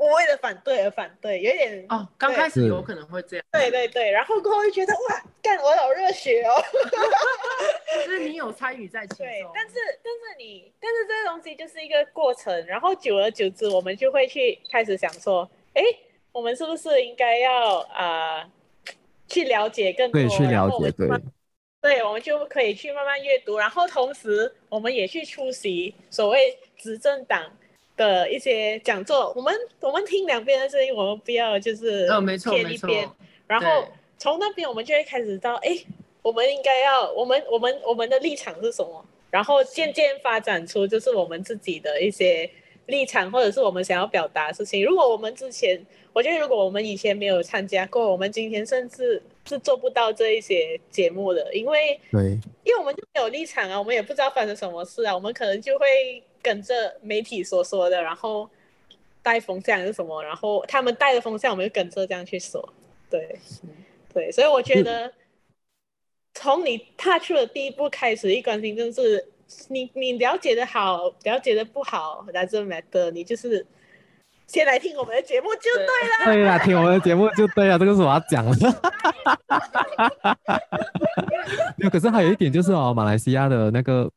[0.00, 2.08] 我为了反对而反对，有点哦。
[2.16, 4.10] 刚开始有可能会这样，对对对。
[4.10, 6.54] 然后过后就觉得哇，干我好热血哦。
[8.06, 9.26] 就是你有参与在其中。
[9.26, 12.66] 对，但是但是你，但是这个东西就是一个过程。
[12.66, 15.82] 然后久而久之，我们就会去开始想说，哎，
[16.32, 18.50] 我们是不是应该要啊、呃、
[19.28, 20.18] 去了解更多？
[20.18, 21.08] 对，去了解，对。
[21.82, 27.50] 对，我们就可以去慢慢阅读，然后同时我们也去出席所谓执政党
[28.00, 32.08] 的一些讲座，我们我们听两边的声音，我们不要就是
[32.50, 33.06] 偏一边，
[33.46, 33.86] 然后
[34.16, 35.76] 从那边我们就会开始知道，哎，
[36.22, 42.50] 我们应该要我们我们我们的立场是什么，然后渐渐发展出就是我们自己的一些
[42.86, 44.82] 立场，或者是我们想要表达的事情。
[44.82, 45.78] 如果我们之前，
[46.14, 52.22] 我觉得如果我们以前没有参加过，我们今天甚至是做不到这一些节目的，因为对，
[52.64, 56.22] 因为我们就没有立场啊，我们也不知道发生什么事啊，我们可能就会。
[56.42, 58.48] 跟着媒体所说的，然后
[59.22, 60.22] 带风向是什么？
[60.22, 62.66] 然后他们带的风向，我们就跟着这样去说。
[63.10, 63.38] 对，
[64.14, 65.12] 对，所以我觉得
[66.34, 69.28] 从你踏出了第一步开始，一关心就是
[69.68, 73.66] 你你了解的好，了解的不好，doesn't matter，你就是
[74.46, 76.24] 先来听我们的节目就对了。
[76.24, 78.56] 对呀，听我们的节目就对了，这个是我要讲的。
[81.76, 84.10] 没有，可是还有一点就是哦，马来西亚的那个。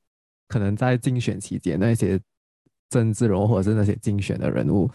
[0.54, 2.20] 可能在竞选期间，那些
[2.91, 4.88] 政治人物或者是那些竞选的人物，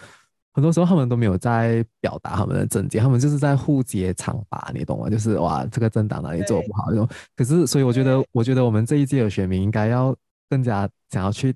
[0.52, 5.10] 很多时候他们都没有在表达他们的政见，他们就是在互揭长疤，你懂吗？
[5.10, 7.08] 就是哇，这个政党哪里做不好那种。
[7.34, 10.14] 可是，所以我觉得，我觉得我们这一届的选民应该要
[10.48, 11.52] 更加想要去，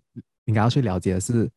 [0.47, 1.49] 应该要去了解的是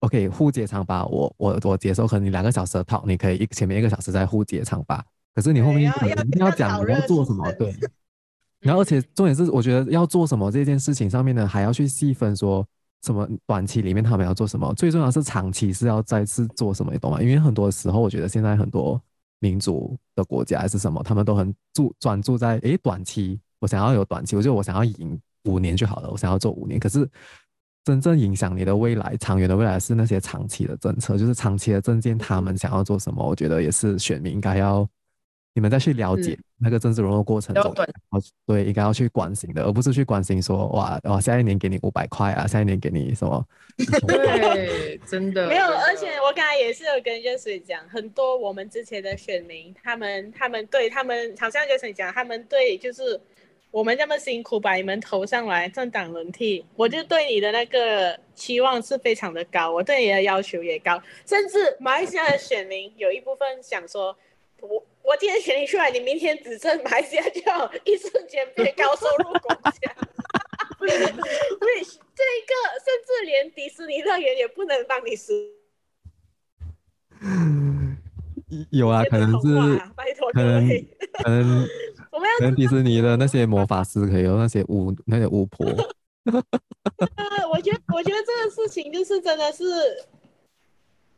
[0.00, 5.02] ，OK，互揭长疤，我我我接受，可能你两个小时的 talk，你可以一前面一个小时在互揭长疤，
[5.34, 7.74] 可是你后面一定要讲你要做什么，对。
[8.64, 12.66] 然后而且重点是，我觉得要做什么这件事情上面呢，还要去细分说
[13.02, 17.22] 什么短期里面他们要做什么，最重要是长期是要再次做什么，你懂吗？
[17.22, 19.00] 因为很多时候我觉得现在很多
[19.38, 27.08] 民主的国家还是什么，他们都很注专注在诶短期，我想要有短期，我就我想要赢五年就好了，我想要做五年，可是。
[27.86, 33.22] 真正影响你的未来、长远的未来是那些长期的政策，就是长期的政见，他们想要做什么？
[33.22, 34.88] 我觉得也是选民应该要
[35.54, 37.74] 你们再去了解那个政治融入过程中，
[38.46, 43.46] 对，应该要去关心的，而不是去关心说哇哇，下一年给你五百块啊，下一年给你什么？
[44.06, 45.64] 对，真的没有。
[45.64, 53.20] 而且我刚才也是有跟 Jesse 讲，很多我们之前的选民，他们他们对他们好像 Jesse 讲，他们对就是。
[53.70, 64.16] 我们这么辛苦把你们投上来，政党轮替，我就对你的那个期望是非常的高，我对你的要求也高，甚至马来西亚的选民有一部分想说，
[64.60, 69.94] 我我今天选你出来，你明天只剩，马来西亚就要一瞬间变高收入国家。
[70.78, 72.52] 所以这一个
[72.82, 75.32] 甚至连迪士尼乐园也不能帮你实。
[78.70, 79.54] 有啊，可能是，
[79.94, 80.66] 拜托可能
[81.22, 81.68] 可能。
[82.38, 85.66] 可能迪士尼的那些魔法师可以有那些巫那些巫婆。
[86.24, 89.64] 呃，我觉得我觉得这个事情就是真的是，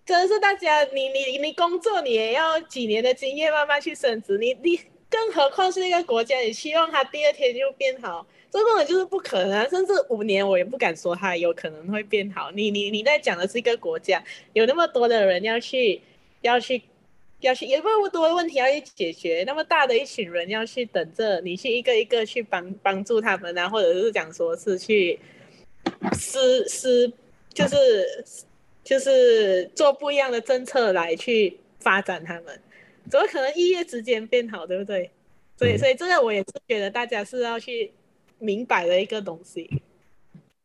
[0.07, 4.81] 真的是大家你你你工作你也要几年的经验慢慢去升职，你你
[5.11, 12.51] 更何况是一个国家，你希望它第二天就变好，这根本就是不可能，甚至五年我也不敢说它有可能会变好。
[12.53, 16.01] 你你你在讲的是一个国家，有那么多的人要去
[16.41, 16.81] 要去。
[17.41, 25.21] 要去有那么多的问题要去解决，那么大的一群人要去等着你去一个一个去帮帮助他们啊，或者是讲说是去
[26.15, 27.13] 施施，
[27.53, 28.25] 就是
[28.87, 32.61] 就是做不一样的政策来去发展他们，
[33.11, 35.11] 怎么可能一夜之间变好，对不对？
[35.59, 37.91] 所以所以这个我也是觉得大家是要去
[38.39, 39.83] 明白的一个东西。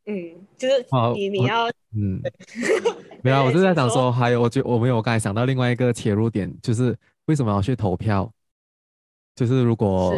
[0.05, 2.21] 嗯，就是你你要嗯，
[3.23, 6.95] 没有，我是在想说，还有，我觉我没有，我刚才想到另外一个切入点，就是
[7.25, 8.31] 为什么要去投票？
[9.35, 10.13] 就是如果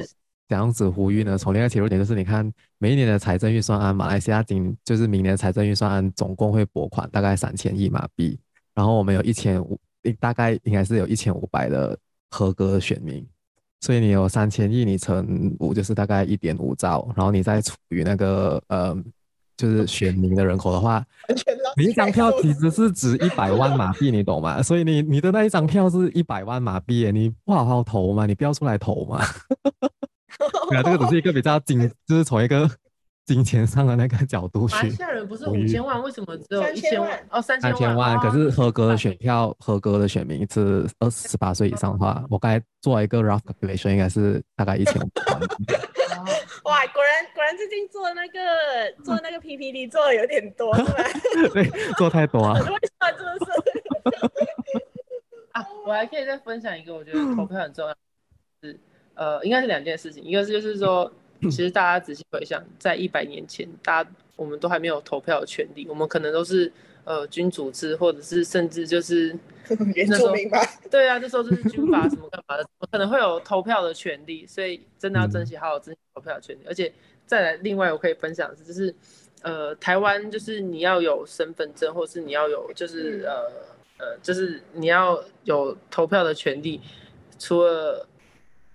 [0.54, 2.48] 这样子呼吁呢，从另外一个切入点，就是你看
[2.78, 8.38] 每一年的财政预算案，马来西亚今就是明年财政预算案总共会拨款大概三千亿马币，
[8.76, 9.80] 然后我们有一千五，
[10.20, 11.98] 大概应该是有一千五百的
[12.30, 13.26] 合格的选民，
[13.82, 18.96] 所以你有三千亿，你乘五就是大概一点五兆，然后你再除以那个呃。
[19.56, 21.06] 就是选民的人口的话，
[21.78, 24.64] 你一张票其实是值一百万马币，你懂吗？
[24.64, 29.24] 所以你你的那一张票是一百万马币，你不好好投吗，你不要出来投嘛。
[30.70, 32.70] 对啊，这个只是一个比较金，就是从一个
[33.26, 34.76] 金钱上的那个角度去。
[34.76, 37.28] 马来西亚人不是五千万，为什么只有一千万？
[37.30, 37.80] 哦，三千万。
[37.80, 45.42] 三千万，可是合格的选票，合格的选民是二十八岁以上的话，我刚才做了一个 rough calculation，应该是大概一千五百万。
[46.64, 48.40] 哇，果然果然最近做那个
[49.04, 50.94] 做那个 PPT 做的有点多，是吧？
[51.54, 52.54] 对，做太多啊。
[52.54, 53.48] 为什么这么说？
[55.52, 57.96] 啊，我还可以再分享一个，我觉得投票很重要，
[58.62, 58.80] 是
[59.16, 61.12] 呃，应该是两件事情，一个是就是说，
[61.44, 66.72] 其实大家仔细回想，在一百年前，大家我们都还没有投票的权利，我们可能都是
[67.04, 69.38] 呃君主制，或者是甚至就是。
[69.96, 70.60] 原住民吧，
[70.92, 76.60] 对啊，那时候就是军阀什么干嘛的，可能会有投票的权利，所以真的要珍惜，好好珍惜投票的权利。
[76.68, 76.92] 而且
[77.26, 78.94] 再来，另外我可以分享的是，就是
[79.42, 86.82] 呃，台湾就是你要有身份证，或是你要有就是呃呃，就是你要有投票的权利。
[87.40, 88.06] 除了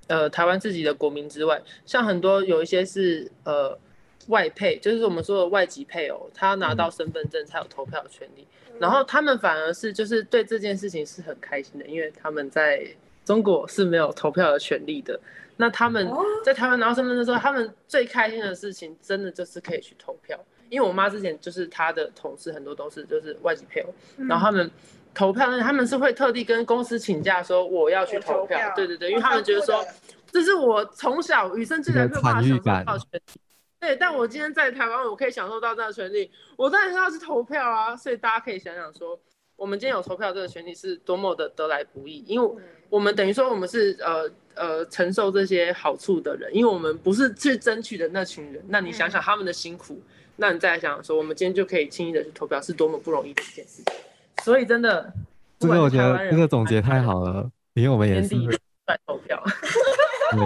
[0.09, 3.79] 呃台湾自己的国民之外，像很多有一些是呃
[4.27, 8.47] 外配，就是我们说的外籍配偶，他拿到身份证才有投票的权利。
[8.79, 12.87] 然后他们反而是就是对这件事情是很开心的，因为他们在
[13.25, 15.19] 中国是没有投票的权利的。
[15.57, 16.09] 那他们
[16.45, 20.39] 在台湾拿到身份证的时候，他们最开心的事情，真的就是可以去投票。
[20.71, 23.93] 因为我妈之前就是她的同事很多都是就是外籍配偶，
[24.29, 24.71] 然后他们
[25.19, 28.73] 投票，他们是会特地跟公司请假说我要去投票。
[28.77, 29.85] 对对对，因为他们觉得说
[30.31, 33.41] 这是我从小与生俱来没有办法享受到权利。
[33.81, 37.97] 对，但我今天在台湾，我可以享受到这样的权利，我当然要去投票啊！
[37.97, 39.19] 所以大家可以想想说，
[39.57, 42.49] 我们今天有投票这个权利是多么的得来不易，因为
[42.89, 48.65] 我们等于说我们是呃呃承受这些好处的人，因为我们不是去争取的那群人。
[48.69, 50.01] 那你想想他们的辛苦，
[50.37, 53.95] 那你再来想想说，我们今天就可以轻易的去投票，是多么不容易的一件事情。
[54.43, 55.13] 所以真的，
[55.59, 58.49] 这个我觉得这个总结太好了，因为我们也是出
[58.87, 59.43] 来投票，
[60.33, 60.41] 对，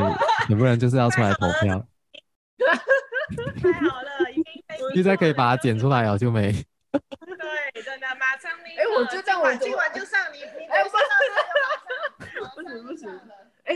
[0.49, 1.87] 有不然就是要出来投票。
[3.61, 4.45] 太好了，已经
[4.95, 6.53] 现在可以把它剪出来了，就没。
[6.53, 8.77] 对，真的，马上你。
[8.77, 10.43] 哎，我就这样，我今晚就上你。
[10.69, 10.83] 哎，
[12.55, 13.09] 不行不行，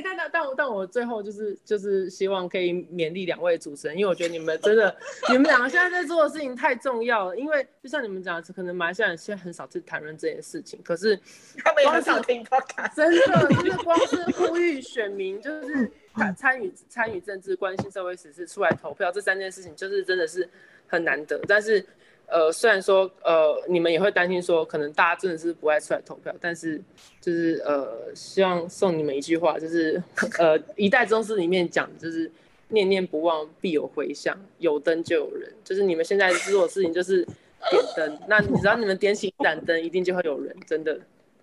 [0.03, 4.97] 但但但我但我最后就是就是希望可以勉励两位主持人，因为我觉得你们真的，
[5.29, 7.37] 你们两个现在在做的事情太重要了。
[7.37, 11.17] 因为就像你们讲的，可能马来西亚人现在很少去谈论这件事情，可是
[11.65, 20.49] 他们也很少听 podcast，真的就是光是呼吁选民，就是参参与参与政治、关心社会时事、出来投票这三件事情，就是真的是
[20.87, 21.41] 很难得。
[21.47, 21.85] 但是。
[22.29, 26.81] 呃，虽然说呃，你们也会担心说，可能大家真的是不爱出来投票，但是
[27.21, 30.03] 就是呃，希望送你们一句话，就是
[30.39, 32.31] 呃，一代宗师里面讲，就是
[32.69, 37.25] 念念不忘必有回响，有灯就有人，就是你们现在做的事情就是
[37.71, 40.99] 点灯，那只要你们点起一盏灯，一定就会有人，真的，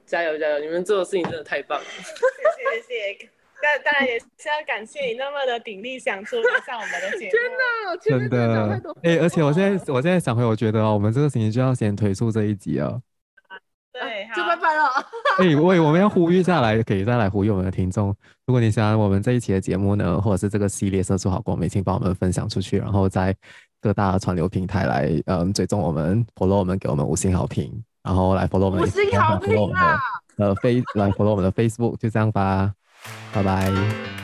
[0.05, 3.30] 加油加油，你们做的事情真的太棒了， 谢谢。
[3.64, 7.31] 但当然也是要感谢你那么的鼎力想出来上我们的节目，
[8.03, 8.91] 真的，真的。
[9.03, 13.02] 哎、欸，而且我现在我现在想回，我觉得哦，我们这个星期就要先推出这一集哦。
[13.94, 14.84] 对，就拜拜了。
[15.40, 18.14] 哎、欸，喂，我们要呼吁下来，可以再来呼吁我们的听众。
[18.45, 23.34] 如果你喜欢我们这一期的节目呢，或者是这个系列《社畜好公民》，请帮我们分享出去，然后在
[23.80, 27.72] 各大传流平台来嗯追踪我们，follow 我们，给我们五星好评，
[28.03, 29.98] 然后来 follow 我们，五星好评啊！
[30.38, 32.73] 呃，飞来 follow 我们的 Facebook，就这样吧。
[33.34, 34.23] 拜拜。